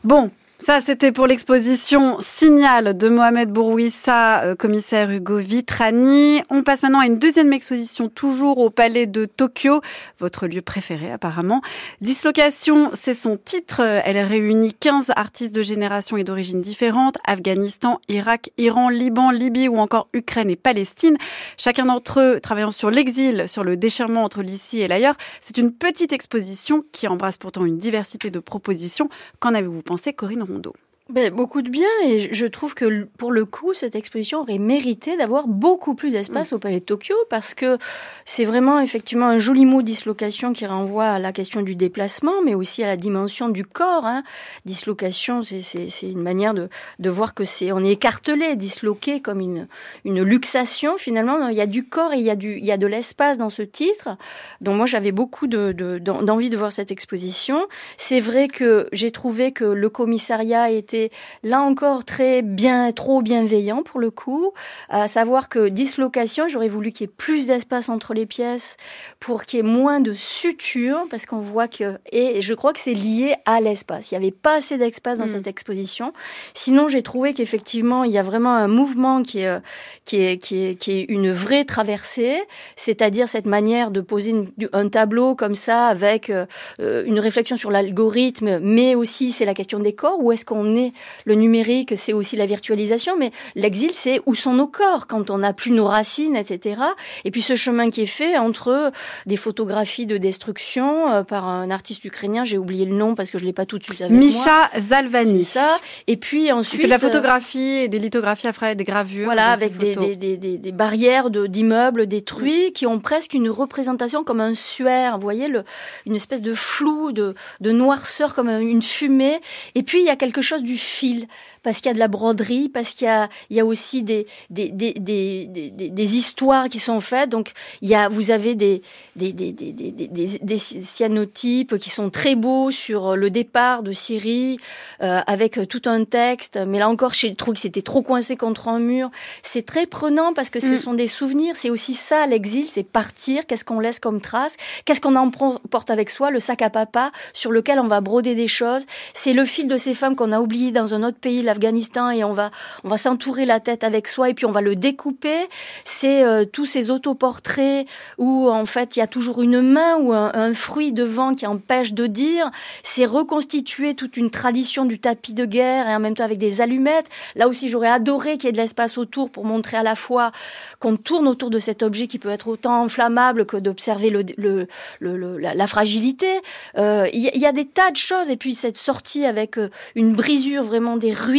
Bon, 0.05 0.31
ça, 0.61 0.81
c'était 0.81 1.13
pour 1.13 1.29
l'exposition 1.29 2.17
Signal 2.21 2.99
de 2.99 3.09
Mohamed 3.09 3.51
Bourouissa, 3.51 4.43
euh, 4.43 4.57
commissaire 4.57 5.09
Hugo 5.09 5.37
Vitrani. 5.37 6.43
On 6.51 6.65
passe 6.65 6.83
maintenant 6.83 6.99
à 6.99 7.07
une 7.07 7.19
deuxième 7.21 7.53
exposition, 7.53 8.09
toujours 8.09 8.59
au 8.59 8.69
Palais 8.69 9.07
de 9.07 9.25
Tokyo, 9.25 9.81
votre 10.19 10.49
lieu 10.49 10.61
préféré 10.61 11.13
apparemment. 11.13 11.63
Dislocation, 12.01 12.91
c'est 12.95 13.15
son 13.15 13.37
titre. 13.37 13.81
Elle 13.81 14.19
réunit 14.19 14.75
15 14.75 15.13
artistes 15.15 15.55
de 15.55 15.63
génération 15.63 16.17
et 16.17 16.25
d'origines 16.25 16.61
différentes, 16.61 17.19
Afghanistan, 17.25 18.01
Irak, 18.09 18.51
Iran, 18.59 18.89
Liban, 18.89 19.31
Libye 19.31 19.69
ou 19.69 19.79
encore 19.79 20.09
Ukraine 20.13 20.51
et 20.51 20.57
Palestine. 20.57 21.19
Chacun 21.57 21.87
d'entre 21.87 22.19
eux 22.21 22.41
travaillant 22.41 22.73
sur 22.73 22.91
l'exil, 22.91 23.45
sur 23.47 23.63
le 23.63 23.77
déchirement 23.77 24.25
entre 24.25 24.43
l'ici 24.43 24.81
et 24.81 24.89
l'ailleurs. 24.89 25.15
C'est 25.41 25.57
une 25.57 25.73
petite 25.73 26.13
exposition 26.13 26.85
qui 26.91 27.07
embrasse 27.07 27.37
pourtant 27.37 27.65
une 27.65 27.79
diversité 27.79 28.31
de 28.31 28.41
propositions. 28.41 29.09
Qu'en 29.39 29.55
avez-vous 29.55 29.83
pensé, 29.83 30.13
Corinne 30.13 30.48
Rondeau. 30.49 30.75
Ben, 31.11 31.33
beaucoup 31.33 31.63
de 31.63 31.71
bien 31.71 31.89
et 32.05 32.35
je 32.35 32.45
trouve 32.45 32.75
que 32.75 33.05
pour 33.17 33.33
le 33.33 33.47
coup 33.47 33.73
cette 33.73 33.95
exposition 33.95 34.41
aurait 34.41 34.59
mérité 34.59 35.17
d'avoir 35.17 35.49
beaucoup 35.49 35.95
plus 35.95 36.11
d'espace 36.11 36.53
mm. 36.53 36.55
au 36.55 36.59
Palais 36.59 36.81
de 36.81 36.85
Tokyo 36.85 37.15
parce 37.31 37.55
que 37.55 37.79
c'est 38.27 38.45
vraiment 38.45 38.79
effectivement 38.79 39.29
un 39.29 39.39
joli 39.39 39.65
mot 39.65 39.81
dislocation 39.81 40.53
qui 40.53 40.67
renvoie 40.67 41.07
à 41.07 41.19
la 41.19 41.33
question 41.33 41.63
du 41.63 41.77
déplacement 41.77 42.43
mais 42.45 42.55
aussi 42.55 42.85
à 42.85 42.87
la 42.87 42.99
dimension 42.99 43.49
du 43.49 43.65
corps. 43.65 44.05
Hein. 44.05 44.23
Dislocation 44.67 45.41
c'est 45.43 45.89
une 46.03 46.21
manière 46.21 46.53
de, 46.53 46.69
de 46.99 47.09
voir 47.09 47.33
que 47.33 47.45
c'est 47.45 47.73
on 47.73 47.83
est 47.83 47.93
écartelé, 47.93 48.55
disloqué 48.55 49.23
comme 49.23 49.41
une, 49.41 49.67
une 50.05 50.23
luxation 50.23 50.99
finalement. 50.99 51.49
Il 51.49 51.57
y 51.57 51.63
a 51.63 51.67
du 51.67 51.89
corps 51.89 52.13
et 52.13 52.19
il 52.19 52.25
y 52.25 52.31
a, 52.31 52.37
du, 52.37 52.59
il 52.59 52.65
y 52.67 52.73
a 52.73 52.77
de 52.77 52.87
l'espace 52.87 53.39
dans 53.39 53.49
ce 53.49 53.63
titre. 53.63 54.19
Donc 54.61 54.77
moi 54.77 54.85
j'avais 54.85 55.13
beaucoup 55.13 55.47
d'envie 55.47 55.71
de, 55.71 55.99
de, 56.01 56.49
de 56.49 56.57
voir 56.59 56.71
cette 56.71 56.91
exposition. 56.91 57.67
C'est 57.97 58.21
vrai 58.21 58.49
que 58.49 58.89
j'ai 58.93 59.11
trouvé 59.11 59.53
que 59.53 59.65
le 59.65 59.89
commissariat 59.89 60.71
était 60.71 60.98
là 61.43 61.63
encore 61.63 62.05
très 62.05 62.43
bien, 62.43 62.93
trop 62.93 63.23
bienveillant 63.23 63.83
pour 63.83 64.01
le 64.01 64.11
coup. 64.11 64.53
À 64.89 65.09
savoir 65.09 65.49
que 65.49 65.69
dislocation, 65.69 66.49
j'aurais 66.49 66.69
voulu 66.69 66.93
qu'il 66.93 67.07
y 67.07 67.11
ait 67.11 67.15
plus 67.17 67.47
d'espace 67.47 67.89
entre 67.89 68.15
les 68.15 68.27
pièces 68.27 68.77
pour 69.21 69.45
qu'il 69.45 69.59
y 69.59 69.61
ait 69.61 69.63
moins 69.63 70.01
de 70.01 70.13
suture 70.13 71.07
parce 71.11 71.27
qu'on 71.27 71.41
voit 71.41 71.69
que 71.69 71.99
et 72.13 72.43
je 72.43 72.55
crois 72.55 72.73
que 72.73 72.81
c'est 72.81 72.95
lié 72.95 73.35
à 73.45 73.61
l'espace. 73.61 74.11
Il 74.11 74.15
n'y 74.19 74.25
avait 74.25 74.37
pas 74.37 74.57
assez 74.57 74.79
d'espace 74.79 75.19
dans 75.19 75.27
mm. 75.27 75.29
cette 75.29 75.47
exposition. 75.47 76.13
Sinon, 76.55 76.89
j'ai 76.89 77.03
trouvé 77.03 77.35
qu'effectivement, 77.35 78.05
il 78.05 78.13
y 78.13 78.19
a 78.19 78.23
vraiment 78.23 78.55
un 78.55 78.69
mouvement 78.69 79.23
qui 79.23 79.41
est 79.41 79.61
qui 80.05 80.17
est 80.17 80.39
qui 80.39 80.65
est 80.65 80.75
qui 80.75 80.93
est 80.93 81.07
une 81.09 81.31
vraie 81.31 81.65
traversée, 81.65 82.43
c'est-à-dire 82.77 83.29
cette 83.29 83.47
manière 83.47 83.91
de 83.91 84.01
poser 84.01 84.35
un 84.73 84.89
tableau 84.89 85.35
comme 85.35 85.55
ça 85.55 85.87
avec 85.87 86.31
euh, 86.31 86.47
une 86.79 87.21
réflexion 87.21 87.57
sur 87.57 87.71
l'algorithme, 87.71 88.59
mais 88.61 88.95
aussi 88.95 89.33
c'est 89.33 89.45
la 89.45 89.55
question 89.55 89.79
des 89.79 89.95
corps. 89.95 90.19
Où 90.21 90.33
est-ce 90.33 90.45
qu'on 90.45 90.77
est 90.77 90.88
le 91.25 91.35
numérique, 91.35 91.95
c'est 91.97 92.13
aussi 92.13 92.37
la 92.37 92.47
virtualisation, 92.47 93.15
mais 93.19 93.31
l'exil, 93.55 93.91
c'est 93.93 94.21
où 94.27 94.35
sont 94.35 94.53
nos 94.53 94.67
corps 94.67 95.07
quand 95.07 95.31
on 95.31 95.39
n'a 95.39 95.53
plus 95.53 95.71
nos 95.71 95.87
racines, 95.87 96.37
etc. 96.37 96.81
Et 97.25 97.31
puis 97.31 97.43
ce 97.43 97.57
chemin 97.57 97.91
qui 97.91 98.03
est 98.03 98.07
fait 98.07 98.39
entre 98.39 98.93
des 99.27 99.37
photographies 99.37 100.07
de 100.07 100.17
destruction 100.17 101.11
euh, 101.11 101.23
par 101.23 101.47
un 101.47 101.71
artiste 101.71 102.05
ukrainien, 102.05 102.45
j'ai 102.45 102.59
oublié 102.59 102.85
le 102.85 102.95
nom 102.95 103.15
parce 103.15 103.31
que 103.31 103.39
je 103.39 103.45
l'ai 103.45 103.53
pas 103.53 103.67
tout 103.67 103.79
de 103.79 103.85
suite 103.85 104.01
avec 104.01 104.17
Misha 104.17 104.71
Zalvani. 104.79 105.45
ça. 105.45 105.79
Et 106.07 106.17
puis 106.17 106.51
ensuite. 106.53 106.75
Il 106.75 106.81
fait 106.83 106.87
de 106.87 106.91
la 106.91 106.99
photographie 106.99 107.59
et 107.59 107.89
des 107.89 107.99
lithographies 107.99 108.49
après, 108.49 108.75
des 108.75 108.85
gravures. 108.85 109.25
Voilà, 109.25 109.51
avec 109.51 109.77
des, 109.77 109.95
des, 109.95 110.37
des, 110.37 110.59
des, 110.59 110.73
barrières 110.73 111.31
d'immeubles 111.31 112.07
détruits 112.07 112.73
qui 112.73 112.87
ont 112.87 113.01
presque 113.01 113.35
une 113.35 113.51
représentation 113.51 114.25
comme 114.25 114.41
un 114.41 114.55
suaire. 114.55 115.17
Vous 115.17 115.23
voyez, 115.23 115.49
le, 115.49 115.65
une 116.07 116.15
espèce 116.15 116.43
de 116.43 116.55
flou, 116.55 117.13
de, 117.13 117.35
de 117.61 117.73
noirceur 117.73 118.35
comme 118.35 118.49
une 118.49 118.83
fumée. 118.83 119.39
Et 119.75 119.83
puis 119.83 120.01
il 120.01 120.07
y 120.07 120.11
a 120.11 120.17
quelque 120.17 120.43
chose 120.43 120.63
du 120.63 120.77
fil 120.79 121.27
parce 121.69 121.83
qu'il 121.83 121.89
y 121.89 121.91
a 121.91 121.95
de 121.95 121.99
la 121.99 122.09
broderie, 122.09 122.71
parce 122.71 122.95
qu'il 122.95 123.05
y 123.05 123.11
a, 123.11 123.29
il 123.51 123.57
y 123.59 123.61
a 123.61 123.67
aussi 123.67 124.03
des 124.03 124.27
des, 124.49 124.71
des, 124.71 124.95
des, 124.95 125.47
des, 125.71 126.17
histoires 126.17 126.71
qui 126.71 126.79
sont 126.79 127.03
faites. 127.03 127.29
Donc, 127.29 127.53
il 127.83 127.91
y 127.91 127.95
a, 127.95 128.09
vous 128.09 128.31
avez 128.31 128.55
des, 128.55 128.81
des, 129.17 129.35
des, 129.35 129.53
des, 129.53 129.71
des, 129.73 130.09
des 130.41 130.57
cyanotypes 130.57 131.77
qui 131.77 131.91
sont 131.91 132.09
très 132.09 132.37
beaux 132.37 132.71
sur 132.71 133.17
le 133.17 133.29
départ 133.29 133.83
de 133.83 133.93
Syrie, 133.93 134.57
euh, 135.03 135.21
avec 135.27 135.69
tout 135.69 135.83
un 135.85 136.05
texte. 136.05 136.59
Mais 136.67 136.79
là 136.79 136.89
encore, 136.89 137.13
je 137.13 137.27
trouve 137.35 137.53
que 137.53 137.61
c'était 137.61 137.83
trop 137.83 138.01
coincé 138.01 138.35
contre 138.35 138.69
un 138.69 138.79
mur. 138.79 139.11
C'est 139.43 139.67
très 139.67 139.85
prenant 139.85 140.33
parce 140.33 140.49
que 140.49 140.61
ce 140.61 140.69
mm. 140.69 140.79
sont 140.79 140.95
des 140.95 141.07
souvenirs. 141.07 141.55
C'est 141.55 141.69
aussi 141.69 141.93
ça, 141.93 142.27
l'exil, 142.27 142.67
c'est 142.73 142.83
partir. 142.83 143.45
Qu'est-ce 143.47 143.67
qu'on 143.67 143.79
laisse 143.79 144.01
comme 144.01 144.23
trace 144.23 144.57
Qu'est-ce 144.87 145.03
qu'on 145.03 145.17
emporte 145.17 145.91
avec 145.91 146.09
soi 146.09 146.31
Le 146.31 146.41
sac 146.41 146.63
à 146.63 146.71
papa 146.71 147.11
sur 147.35 147.53
lequel 147.53 147.79
on 147.79 147.89
va 147.89 148.01
broder 148.01 148.35
des 148.35 148.49
choses. 148.49 148.87
C'est 149.13 149.35
le 149.35 149.45
fil 149.45 149.69
de 149.69 149.77
ces 149.77 149.93
femmes 149.93 150.17
qu'on 150.17 150.33
a 150.33 150.41
oubliées 150.41 150.73
dans 150.73 150.95
un 150.95 151.03
autre 151.03 151.19
pays, 151.19 151.43
l'Afghanistan, 151.59 152.11
et 152.11 152.25
on 152.25 152.33
va, 152.33 152.51
on 152.85 152.89
va 152.89 152.99
s'entourer 152.99 153.45
la 153.45 153.61
tête 153.61 153.85
avec 153.85 154.09
soi, 154.09 154.31
et 154.31 154.35
puis 154.35 154.47
on 154.47 154.53
va 154.53 154.61
le 154.61 154.75
découper. 154.75 155.37
C'est 155.85 156.25
euh, 156.25 156.45
tous 156.45 156.67
ces 156.67 156.91
autoportraits 156.91 157.87
où, 158.17 158.49
en 158.49 158.67
fait, 158.67 158.97
il 158.97 159.01
y 159.01 159.03
a 159.03 159.07
toujours 159.07 159.43
une 159.43 159.61
main 159.61 159.97
ou 159.97 160.13
un, 160.13 160.55
fruit 160.55 160.93
devant 160.93 161.35
qui 161.35 161.47
empêche 161.47 161.93
de 161.93 162.07
dire. 162.07 162.51
C'est 162.83 163.05
reconstituer 163.05 163.95
toute 163.95 164.17
une 164.17 164.31
tradition 164.31 164.85
du 164.85 164.99
tapis 164.99 165.35
de 165.35 165.45
guerre, 165.45 165.89
et 165.89 165.95
en 165.95 166.01
même 166.01 166.15
temps 166.15 166.25
avec 166.25 166.39
des 166.39 166.61
allumettes. 166.61 167.09
Là 167.35 167.49
aussi, 167.49 167.69
j'aurais 167.69 167.89
adoré 167.89 168.37
qu'il 168.37 168.45
y 168.45 168.49
ait 168.49 168.53
de 168.53 168.57
l'espace 168.57 168.99
autour 168.99 169.31
pour 169.31 169.45
montrer 169.45 169.77
à 169.77 169.83
la 169.83 169.95
fois 169.95 170.31
qu'on 170.79 170.97
tourne 170.97 171.27
autour 171.29 171.51
de 171.51 171.59
cet 171.59 171.83
objet 171.83 172.07
qui 172.07 172.19
peut 172.19 172.31
être 172.31 172.49
autant 172.49 172.85
inflammable 172.85 173.47
que 173.47 173.57
d'observer 173.57 174.11
le, 174.11 174.67
la, 175.01 175.67
fragilité. 175.67 176.29
Euh, 176.77 177.09
il 177.13 177.21
y, 177.21 177.39
y, 177.39 177.47
a 177.47 177.53
des 177.53 177.67
tas 177.67 177.91
de 177.91 177.97
choses, 177.97 178.31
et 178.31 178.37
puis 178.37 178.55
cette 178.55 178.77
sortie 178.77 179.25
avec 179.25 179.59
euh, 179.59 179.71
une 179.95 180.15
brisure 180.15 180.65
vraiment 180.65 180.97
des 180.97 181.13
ruines, 181.13 181.38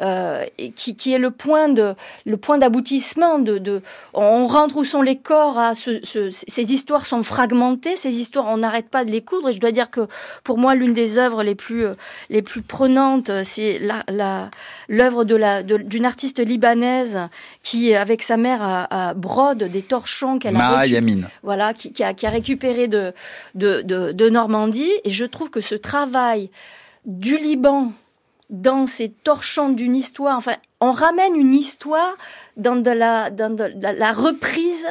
euh, 0.00 0.44
qui, 0.76 0.96
qui, 0.96 1.12
est 1.12 1.18
le 1.18 1.30
point 1.30 1.68
de 1.68 1.94
le 2.24 2.36
point 2.36 2.58
d'aboutissement 2.58 3.38
de, 3.38 3.58
de, 3.58 3.82
on 4.14 4.46
rentre 4.46 4.76
où 4.76 4.84
sont 4.84 5.02
les 5.02 5.16
corps 5.16 5.58
à 5.58 5.74
ce, 5.74 6.00
ce, 6.04 6.30
ces 6.30 6.72
histoires 6.72 7.06
sont 7.06 7.22
fragmentées, 7.22 7.96
ces 7.96 8.14
histoires 8.14 8.46
on 8.48 8.58
n'arrête 8.58 8.88
pas 8.88 9.04
de 9.04 9.10
les 9.10 9.22
coudre 9.22 9.48
et 9.50 9.52
je 9.52 9.60
dois 9.60 9.72
dire 9.72 9.90
que 9.90 10.06
pour 10.44 10.58
moi 10.58 10.74
l'une 10.74 10.94
des 10.94 11.18
œuvres 11.18 11.42
les 11.42 11.54
plus 11.54 11.84
les 12.28 12.42
plus 12.42 12.62
prenantes 12.62 13.30
c'est 13.42 13.78
la, 13.78 14.04
la 14.08 14.50
l'œuvre 14.88 15.24
de 15.24 15.36
la 15.36 15.62
d'une 15.62 16.06
artiste 16.06 16.38
libanaise 16.40 17.18
qui 17.62 17.94
avec 17.94 18.22
sa 18.22 18.36
mère 18.36 18.60
a, 18.62 19.14
brode 19.14 19.64
des 19.64 19.82
torchons 19.82 20.38
qu'elle 20.38 20.56
a 20.56 20.84
voilà 21.42 21.74
qui, 21.74 21.92
qui, 21.92 22.02
a, 22.04 22.14
qui 22.14 22.26
a 22.26 22.30
récupéré 22.30 22.88
de, 22.88 23.12
de, 23.54 23.82
de, 23.82 24.12
de 24.12 24.28
Normandie 24.28 24.90
et 25.04 25.10
je 25.10 25.24
trouve 25.24 25.50
que 25.50 25.60
ce 25.60 25.74
travail 25.74 26.50
du 27.06 27.36
Liban 27.38 27.92
dans 28.50 28.86
ces 28.86 29.08
torchons 29.08 29.70
d'une 29.70 29.96
histoire. 29.96 30.36
Enfin, 30.36 30.56
on 30.80 30.92
ramène 30.92 31.34
une 31.36 31.54
histoire 31.54 32.16
dans 32.56 32.76
de 32.76 32.90
la, 32.90 33.30
dans 33.30 33.54
de 33.54 33.72
la, 33.80 34.12
reprise 34.12 34.86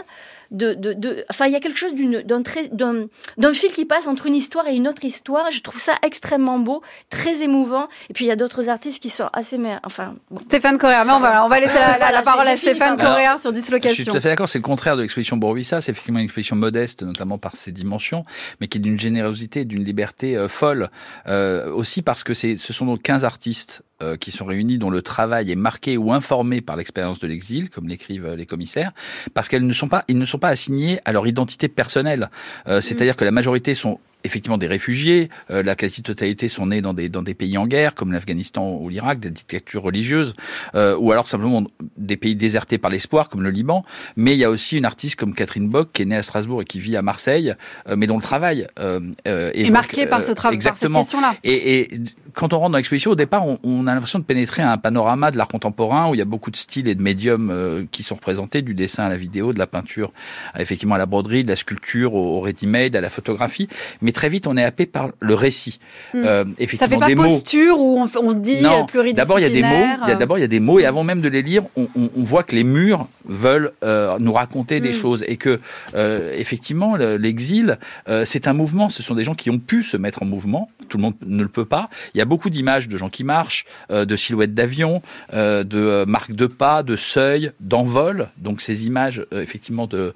de, 0.51 0.73
de, 0.73 1.25
enfin, 1.29 1.45
il 1.47 1.53
y 1.53 1.55
a 1.55 1.59
quelque 1.59 1.77
chose 1.77 1.93
d'une, 1.93 2.21
d'un, 2.21 2.41
d'un, 2.71 3.05
d'un 3.37 3.53
fil 3.53 3.71
qui 3.71 3.85
passe 3.85 4.07
entre 4.07 4.25
une 4.25 4.35
histoire 4.35 4.67
et 4.67 4.75
une 4.75 4.87
autre 4.87 5.05
histoire. 5.05 5.51
Je 5.51 5.61
trouve 5.61 5.79
ça 5.79 5.93
extrêmement 6.03 6.59
beau, 6.59 6.81
très 7.09 7.43
émouvant. 7.43 7.87
Et 8.09 8.13
puis 8.13 8.25
il 8.25 8.27
y 8.27 8.31
a 8.31 8.35
d'autres 8.35 8.69
artistes 8.69 9.01
qui 9.01 9.09
sont 9.09 9.29
assez, 9.33 9.57
mais 9.57 9.77
enfin. 9.83 10.15
Stéphane 10.45 10.77
Correa, 10.77 11.03
mais 11.05 11.13
on 11.13 11.19
va, 11.19 11.45
on 11.45 11.49
va 11.49 11.59
laisser 11.59 11.73
la, 11.73 12.21
parole 12.21 12.47
à 12.47 12.57
Stéphane 12.57 12.97
Correa 12.97 13.37
sur 13.37 13.53
dislocation. 13.53 13.95
Je 13.95 14.01
suis 14.01 14.11
tout 14.11 14.17
à 14.17 14.21
fait 14.21 14.29
d'accord. 14.29 14.49
C'est 14.49 14.59
le 14.59 14.63
contraire 14.63 14.97
de 14.97 15.01
l'exposition 15.01 15.37
Bourvissa. 15.37 15.81
C'est 15.81 15.91
effectivement 15.91 16.19
une 16.19 16.25
exposition 16.25 16.55
modeste, 16.55 17.03
notamment 17.03 17.37
par 17.37 17.55
ses 17.55 17.71
dimensions, 17.71 18.25
mais 18.59 18.67
qui 18.67 18.77
est 18.77 18.81
d'une 18.81 18.99
générosité, 18.99 19.65
d'une 19.65 19.83
liberté 19.83 20.35
euh, 20.35 20.47
folle. 20.47 20.89
Euh, 21.27 21.71
aussi 21.71 22.01
parce 22.01 22.23
que 22.23 22.33
c'est, 22.33 22.57
ce 22.57 22.73
sont 22.73 22.85
donc 22.85 23.01
15 23.01 23.25
artistes 23.25 23.83
euh, 24.01 24.15
qui 24.15 24.31
sont 24.31 24.45
réunis, 24.45 24.77
dont 24.77 24.89
le 24.89 25.01
travail 25.01 25.51
est 25.51 25.55
marqué 25.55 25.97
ou 25.97 26.13
informé 26.13 26.61
par 26.61 26.77
l'expérience 26.77 27.19
de 27.19 27.27
l'exil, 27.27 27.69
comme 27.69 27.89
l'écrivent 27.89 28.27
euh, 28.27 28.35
les 28.37 28.45
commissaires, 28.45 28.93
parce 29.33 29.49
qu'elles 29.49 29.65
ne 29.65 29.73
sont 29.73 29.89
pas, 29.89 30.05
ils 30.07 30.17
ne 30.17 30.23
sont 30.23 30.39
pas 30.39 30.47
assignés 30.47 30.99
à 31.03 31.11
leur 31.11 31.27
identité 31.27 31.67
personnelle. 31.67 32.29
Euh, 32.67 32.79
c'est-à-dire 32.79 33.17
que 33.17 33.25
la 33.25 33.31
majorité 33.31 33.73
sont 33.73 33.99
effectivement 34.23 34.57
des 34.57 34.67
réfugiés. 34.67 35.29
Euh, 35.49 35.63
la 35.63 35.75
quasi-totalité 35.75 36.47
sont 36.47 36.67
nés 36.67 36.81
dans 36.81 36.93
des, 36.93 37.09
dans 37.09 37.21
des 37.21 37.33
pays 37.33 37.57
en 37.57 37.67
guerre, 37.67 37.95
comme 37.95 38.11
l'Afghanistan 38.11 38.77
ou 38.79 38.89
l'Irak, 38.89 39.19
des 39.19 39.29
dictatures 39.29 39.83
religieuses, 39.83 40.33
euh, 40.75 40.95
ou 40.97 41.11
alors 41.11 41.29
simplement 41.29 41.63
des 41.97 42.17
pays 42.17 42.35
désertés 42.35 42.77
par 42.77 42.91
l'espoir, 42.91 43.29
comme 43.29 43.41
le 43.41 43.49
Liban. 43.49 43.83
Mais 44.15 44.35
il 44.35 44.39
y 44.39 44.43
a 44.43 44.49
aussi 44.49 44.77
une 44.77 44.85
artiste 44.85 45.15
comme 45.15 45.33
Catherine 45.33 45.69
Bock, 45.69 45.89
qui 45.93 46.01
est 46.01 46.05
née 46.05 46.15
à 46.15 46.23
Strasbourg 46.23 46.61
et 46.61 46.65
qui 46.65 46.79
vit 46.79 46.97
à 46.97 47.01
Marseille, 47.01 47.53
euh, 47.87 47.95
mais 47.97 48.07
dont 48.07 48.17
le 48.17 48.21
travail 48.21 48.67
euh, 48.79 48.99
euh, 49.27 49.51
est, 49.53 49.69
marqué 49.69 50.05
par 50.05 50.23
ce 50.23 50.31
travail, 50.31 50.59
par 50.59 50.77
cette 50.77 50.91
question-là. 50.91 51.35
Et, 51.43 51.79
et, 51.79 51.89
quand 52.33 52.53
on 52.53 52.59
rentre 52.59 52.71
dans 52.71 52.77
l'exposition, 52.77 53.11
au 53.11 53.15
départ, 53.15 53.45
on, 53.45 53.59
on 53.63 53.87
a 53.87 53.93
l'impression 53.93 54.19
de 54.19 54.23
pénétrer 54.23 54.61
un 54.61 54.77
panorama 54.77 55.31
de 55.31 55.37
l'art 55.37 55.47
contemporain 55.47 56.09
où 56.09 56.15
il 56.15 56.19
y 56.19 56.21
a 56.21 56.25
beaucoup 56.25 56.51
de 56.51 56.55
styles 56.55 56.87
et 56.87 56.95
de 56.95 57.01
médiums 57.01 57.87
qui 57.91 58.03
sont 58.03 58.15
représentés, 58.15 58.61
du 58.61 58.75
dessin 58.75 59.03
à 59.03 59.09
la 59.09 59.17
vidéo, 59.17 59.51
de 59.51 59.59
la 59.59 59.67
peinture, 59.67 60.11
effectivement 60.57 60.95
à 60.95 60.99
la 60.99 61.05
broderie, 61.05 61.43
de 61.43 61.49
la 61.49 61.55
sculpture 61.55 62.13
au, 62.13 62.37
au 62.37 62.39
ready-made, 62.39 62.95
à 62.95 63.01
la 63.01 63.09
photographie. 63.09 63.67
Mais 64.01 64.08
très 64.11 64.29
vite, 64.29 64.47
on 64.47 64.57
est 64.57 64.63
happé 64.63 64.85
par 64.85 65.09
le 65.19 65.33
récit. 65.33 65.79
Hmm. 66.13 66.23
Euh, 66.25 66.45
effectivement, 66.59 66.87
ça 66.87 66.89
fait 66.89 66.99
pas 66.99 67.07
des 67.07 67.15
posture 67.15 67.77
mots. 67.77 67.83
où 67.83 68.07
on, 68.21 68.29
on 68.29 68.33
dit 68.33 68.61
non. 68.61 68.85
D'abord, 69.13 69.39
il 69.39 69.43
y 69.43 69.45
a 69.45 69.49
des 69.49 69.61
mots. 69.61 69.85
A 70.01 70.15
d'abord 70.15 70.37
il 70.37 70.41
y 70.41 70.45
a 70.45 70.47
des 70.47 70.59
mots 70.59 70.79
et 70.79 70.85
avant 70.85 71.03
même 71.03 71.21
de 71.21 71.29
les 71.29 71.41
lire, 71.41 71.63
on, 71.75 71.87
on, 71.95 72.09
on 72.15 72.23
voit 72.23 72.43
que 72.43 72.55
les 72.55 72.63
murs 72.63 73.07
veulent 73.25 73.71
euh, 73.83 74.17
nous 74.19 74.33
raconter 74.33 74.79
des 74.79 74.91
hmm. 74.91 75.01
choses 75.01 75.25
et 75.27 75.37
que 75.37 75.59
euh, 75.95 76.33
effectivement 76.37 76.95
l'exil, 76.95 77.77
euh, 78.07 78.25
c'est 78.25 78.47
un 78.47 78.53
mouvement. 78.53 78.89
Ce 78.89 79.03
sont 79.03 79.15
des 79.15 79.23
gens 79.23 79.35
qui 79.35 79.49
ont 79.49 79.59
pu 79.59 79.83
se 79.83 79.97
mettre 79.97 80.23
en 80.23 80.25
mouvement. 80.25 80.69
Tout 80.87 80.97
le 80.97 81.03
monde 81.03 81.15
ne 81.25 81.43
le 81.43 81.49
peut 81.49 81.65
pas. 81.65 81.89
Il 82.13 82.17
y 82.17 82.21
a 82.21 82.25
beaucoup 82.25 82.49
d'images 82.49 82.87
de 82.87 82.97
gens 82.97 83.09
qui 83.09 83.23
marchent, 83.23 83.65
euh, 83.91 84.05
de 84.05 84.15
silhouettes 84.15 84.53
d'avions, 84.53 85.01
euh, 85.33 85.63
de 85.63 86.05
marques 86.05 86.33
de 86.33 86.47
pas, 86.47 86.81
de 86.83 86.95
seuils, 86.95 87.51
d'envol. 87.59 88.29
Donc 88.37 88.61
ces 88.61 88.85
images 88.85 89.25
effectivement 89.31 89.87
de 89.87 90.13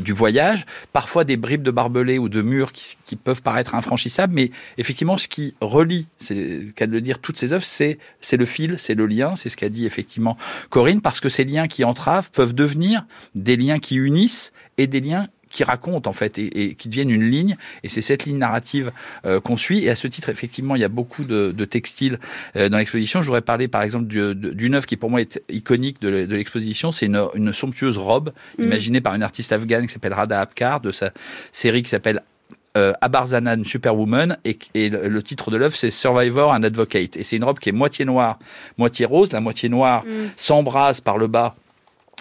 du 0.00 0.12
voyage. 0.12 0.66
Parfois 0.92 1.24
des 1.24 1.36
bribes 1.36 1.62
de 1.62 1.70
barbelés 1.70 2.18
ou 2.18 2.28
de 2.28 2.42
murs 2.42 2.72
qui, 2.72 2.96
qui 3.04 3.16
peuvent 3.16 3.31
paraître 3.40 3.74
infranchissable, 3.74 4.34
mais 4.34 4.50
effectivement, 4.78 5.16
ce 5.16 5.28
qui 5.28 5.54
relie, 5.60 6.06
c'est 6.18 6.34
le 6.34 6.72
cas 6.72 6.86
de 6.86 6.92
le 6.92 7.00
dire, 7.00 7.18
toutes 7.18 7.36
ces 7.36 7.52
œuvres, 7.52 7.64
c'est 7.64 7.98
c'est 8.20 8.36
le 8.36 8.44
fil, 8.44 8.76
c'est 8.78 8.94
le 8.94 9.06
lien, 9.06 9.34
c'est 9.36 9.48
ce 9.48 9.56
qu'a 9.56 9.68
dit 9.68 9.86
effectivement 9.86 10.36
Corinne, 10.70 11.00
parce 11.00 11.20
que 11.20 11.28
ces 11.28 11.44
liens 11.44 11.68
qui 11.68 11.84
entravent 11.84 12.30
peuvent 12.30 12.54
devenir 12.54 13.06
des 13.34 13.56
liens 13.56 13.78
qui 13.78 13.96
unissent 13.96 14.52
et 14.78 14.86
des 14.86 15.00
liens 15.00 15.28
qui 15.52 15.62
racontent 15.62 16.10
en 16.10 16.12
fait 16.12 16.38
et, 16.38 16.62
et, 16.62 16.74
qui 16.74 16.88
deviennent 16.88 17.10
une 17.10 17.30
ligne 17.30 17.56
et 17.84 17.88
c'est 17.88 18.02
cette 18.02 18.24
ligne 18.24 18.38
narrative 18.38 18.90
euh, 19.24 19.38
qu'on 19.38 19.56
suit. 19.56 19.84
Et 19.84 19.90
à 19.90 19.96
ce 19.96 20.08
titre 20.08 20.30
effectivement 20.30 20.74
il 20.74 20.80
y 20.80 20.84
a 20.84 20.88
beaucoup 20.88 21.24
de, 21.24 21.52
de 21.52 21.64
textiles 21.64 22.18
euh, 22.56 22.68
dans 22.68 22.78
l'exposition. 22.78 23.22
Je 23.22 23.26
voudrais 23.26 23.42
parler 23.42 23.68
par 23.68 23.82
exemple 23.82 24.06
d'une 24.06 24.74
œuvre 24.74 24.86
qui 24.86 24.96
pour 24.96 25.10
moi 25.10 25.20
est 25.20 25.40
iconique 25.50 26.00
de, 26.00 26.24
de 26.24 26.36
l'exposition. 26.36 26.90
C'est 26.90 27.06
une, 27.06 27.22
une, 27.34 27.52
somptueuse 27.52 27.98
robe 27.98 28.32
mmh. 28.58 28.64
imaginée 28.64 29.00
par 29.02 29.14
une 29.14 29.22
artiste 29.22 29.52
afghane 29.52 29.86
qui 29.86 29.92
s'appelle 29.92 30.14
Rada 30.14 30.40
Abkar 30.40 30.80
de 30.80 30.90
sa 30.90 31.12
série 31.52 31.82
qui 31.82 31.90
s'appelle 31.90 32.22
euh, 32.76 32.92
Abarzanan 33.00 33.64
Superwoman 33.64 34.38
et, 34.44 34.58
et 34.74 34.88
le, 34.88 35.08
le, 35.08 35.22
titre 35.22 35.50
de 35.50 35.56
l'œuvre 35.56 35.76
c'est 35.76 35.90
Survivor 35.90 36.52
and 36.52 36.62
Advocate 36.62 37.16
et 37.16 37.22
c'est 37.22 37.36
une 37.36 37.44
robe 37.44 37.58
qui 37.58 37.68
est 37.68 37.72
moitié 37.72 38.04
noire, 38.04 38.38
moitié 38.78 39.04
rose. 39.04 39.32
La 39.32 39.40
moitié 39.40 39.68
noire 39.68 40.04
mm. 40.04 40.30
s'embrase 40.36 41.00
par 41.00 41.18
le 41.18 41.26
bas 41.26 41.54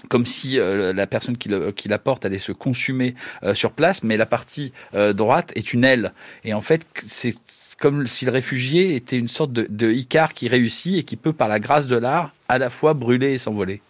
comme 0.09 0.25
si 0.25 0.59
euh, 0.59 0.93
la 0.93 1.07
personne 1.07 1.37
qui, 1.37 1.49
le, 1.49 1.71
qui 1.71 1.87
la 1.87 1.99
porte 1.99 2.25
allait 2.25 2.39
se 2.39 2.51
consumer 2.51 3.15
euh, 3.43 3.53
sur 3.53 3.71
place, 3.71 4.03
mais 4.03 4.17
la 4.17 4.25
partie 4.25 4.73
euh, 4.95 5.13
droite 5.13 5.51
est 5.55 5.73
une 5.73 5.83
aile. 5.83 6.13
Et 6.43 6.53
en 6.53 6.61
fait, 6.61 6.85
c'est 7.07 7.35
comme 7.79 8.07
si 8.07 8.25
le 8.25 8.31
réfugié 8.31 8.95
était 8.95 9.17
une 9.17 9.27
sorte 9.27 9.51
de, 9.51 9.67
de 9.69 9.91
Icare 9.91 10.33
qui 10.33 10.47
réussit 10.47 10.97
et 10.97 11.03
qui 11.03 11.17
peut, 11.17 11.33
par 11.33 11.47
la 11.47 11.59
grâce 11.59 11.87
de 11.87 11.95
l'art, 11.95 12.33
à 12.47 12.57
la 12.57 12.69
fois 12.69 12.93
brûler 12.93 13.33
et 13.33 13.37
s'envoler. 13.37 13.81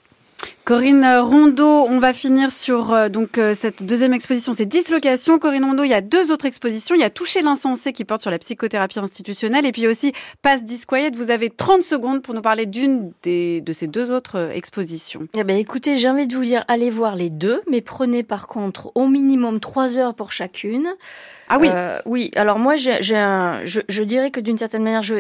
Corinne 0.63 1.03
Rondeau, 1.05 1.87
on 1.89 1.97
va 1.97 2.13
finir 2.13 2.51
sur 2.51 2.93
euh, 2.93 3.09
donc 3.09 3.39
euh, 3.39 3.55
cette 3.55 3.81
deuxième 3.83 4.13
exposition, 4.13 4.53
c'est 4.53 4.65
Dislocation. 4.65 5.39
Corinne 5.39 5.65
Rondeau, 5.65 5.83
il 5.83 5.89
y 5.89 5.93
a 5.95 6.01
deux 6.01 6.31
autres 6.31 6.45
expositions. 6.45 6.93
Il 6.93 7.01
y 7.01 7.03
a 7.03 7.09
Toucher 7.09 7.41
l'insensé 7.41 7.91
qui 7.93 8.05
porte 8.05 8.21
sur 8.21 8.29
la 8.29 8.37
psychothérapie 8.37 8.99
institutionnelle 8.99 9.65
et 9.65 9.71
puis 9.71 9.87
aussi 9.87 10.13
Passe 10.43 10.63
Disquiet. 10.63 11.11
Vous 11.15 11.31
avez 11.31 11.49
30 11.49 11.81
secondes 11.81 12.21
pour 12.21 12.35
nous 12.35 12.43
parler 12.43 12.67
d'une 12.67 13.11
des 13.23 13.61
de 13.61 13.71
ces 13.71 13.87
deux 13.87 14.11
autres 14.11 14.37
euh, 14.37 14.51
expositions. 14.51 15.27
Eh 15.33 15.43
ben, 15.43 15.57
écoutez, 15.57 15.97
j'ai 15.97 16.09
envie 16.09 16.27
de 16.27 16.35
vous 16.35 16.43
dire, 16.43 16.63
allez 16.67 16.91
voir 16.91 17.15
les 17.15 17.31
deux, 17.31 17.61
mais 17.67 17.81
prenez 17.81 18.21
par 18.21 18.47
contre 18.47 18.91
au 18.93 19.07
minimum 19.07 19.59
trois 19.59 19.97
heures 19.97 20.13
pour 20.13 20.31
chacune. 20.31 20.87
Ah 21.49 21.57
oui. 21.59 21.69
Euh, 21.71 21.99
oui. 22.05 22.31
Alors 22.35 22.59
moi, 22.59 22.75
j'ai 22.75 23.17
un, 23.17 23.65
je, 23.65 23.81
je 23.89 24.03
dirais 24.03 24.29
que 24.29 24.39
d'une 24.39 24.59
certaine 24.59 24.83
manière, 24.83 25.01
je 25.01 25.15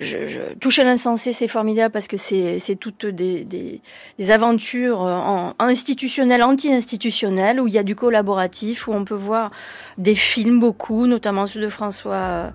je, 0.00 0.26
je, 0.26 0.40
toucher 0.58 0.82
l'insensé, 0.82 1.32
c'est 1.32 1.48
formidable 1.48 1.92
parce 1.92 2.08
que 2.08 2.16
c'est 2.16 2.58
toutes 2.80 3.06
des, 3.06 3.44
des, 3.44 3.80
des, 4.18 4.30
aventures 4.30 5.00
en, 5.00 5.54
institutionnelles, 5.58 6.42
anti-institutionnelles, 6.42 7.60
où 7.60 7.68
il 7.68 7.74
y 7.74 7.78
a 7.78 7.82
du 7.82 7.94
collaboratif, 7.94 8.88
où 8.88 8.92
on 8.92 9.04
peut 9.04 9.14
voir 9.14 9.50
des 9.98 10.14
films 10.14 10.58
beaucoup, 10.58 11.06
notamment 11.06 11.46
ceux 11.46 11.60
de 11.60 11.68
François 11.68 12.52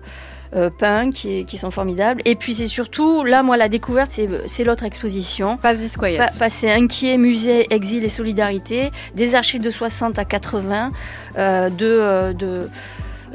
euh, 0.54 0.70
Pain, 0.70 1.10
qui, 1.10 1.44
qui 1.44 1.56
sont 1.56 1.70
formidables. 1.70 2.20
Et 2.24 2.34
puis 2.34 2.54
c'est 2.54 2.66
surtout, 2.66 3.24
là, 3.24 3.42
moi, 3.42 3.56
la 3.56 3.68
découverte, 3.68 4.10
c'est 4.46 4.64
l'autre 4.64 4.84
exposition. 4.84 5.56
Passe 5.56 5.78
Disquiet. 5.78 6.18
Pa 6.18 6.28
Passer 6.38 6.70
inquiet, 6.70 7.16
musée, 7.16 7.72
exil 7.72 8.04
et 8.04 8.08
solidarité, 8.08 8.90
des 9.14 9.34
archives 9.36 9.62
de 9.62 9.70
60 9.70 10.18
à 10.18 10.24
80, 10.24 10.90
euh, 11.38 11.70
de... 11.70 11.86
Euh, 11.86 12.32
de 12.32 12.68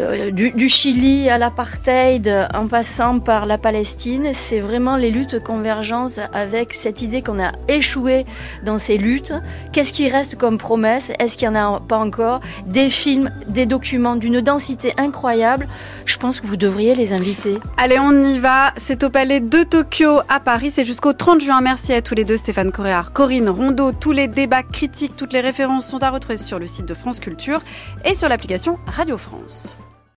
euh, 0.01 0.31
du, 0.31 0.69
Chili 0.69 1.29
à 1.29 1.37
l'apartheid 1.37 2.49
en 2.53 2.67
passant 2.67 3.19
par 3.19 3.45
la 3.45 3.57
Palestine, 3.57 4.31
c'est 4.33 4.59
vraiment 4.59 4.95
les 4.95 5.11
luttes 5.11 5.43
convergence 5.43 6.19
avec 6.33 6.73
cette 6.73 7.01
idée 7.01 7.21
qu'on 7.21 7.39
a 7.39 7.51
échoué 7.67 8.25
dans 8.65 8.77
ces 8.77 8.97
luttes. 8.97 9.33
Qu'est-ce 9.71 9.93
qui 9.93 10.09
reste 10.09 10.37
comme 10.37 10.57
promesse? 10.57 11.11
Est-ce 11.19 11.37
qu'il 11.37 11.49
n'y 11.49 11.57
en 11.57 11.75
a 11.75 11.79
pas 11.79 11.97
encore? 11.97 12.41
Des 12.65 12.89
films, 12.89 13.31
des 13.47 13.65
documents 13.65 14.15
d'une 14.15 14.41
densité 14.41 14.93
incroyable. 14.97 15.67
Je 16.05 16.17
pense 16.17 16.39
que 16.39 16.47
vous 16.47 16.57
devriez 16.57 16.95
les 16.95 17.13
inviter. 17.13 17.59
Allez, 17.77 17.99
on 17.99 18.23
y 18.23 18.39
va. 18.39 18.73
C'est 18.77 19.03
au 19.03 19.09
Palais 19.09 19.39
de 19.39 19.63
Tokyo 19.63 20.21
à 20.29 20.39
Paris. 20.39 20.71
C'est 20.71 20.85
jusqu'au 20.85 21.13
30 21.13 21.41
juin. 21.41 21.61
Merci 21.61 21.93
à 21.93 22.01
tous 22.01 22.15
les 22.15 22.25
deux, 22.25 22.37
Stéphane 22.37 22.71
Coréard, 22.71 23.11
Corinne 23.11 23.49
Rondeau. 23.49 23.91
Tous 23.91 24.11
les 24.11 24.27
débats 24.27 24.63
critiques, 24.63 25.15
toutes 25.15 25.33
les 25.33 25.41
références 25.41 25.87
sont 25.87 26.01
à 26.03 26.09
retrouver 26.09 26.37
sur 26.37 26.59
le 26.59 26.65
site 26.65 26.85
de 26.85 26.93
France 26.93 27.19
Culture 27.19 27.61
et 28.05 28.15
sur 28.15 28.29
l'application 28.29 28.77
Radio 28.87 29.17
France. 29.17 29.75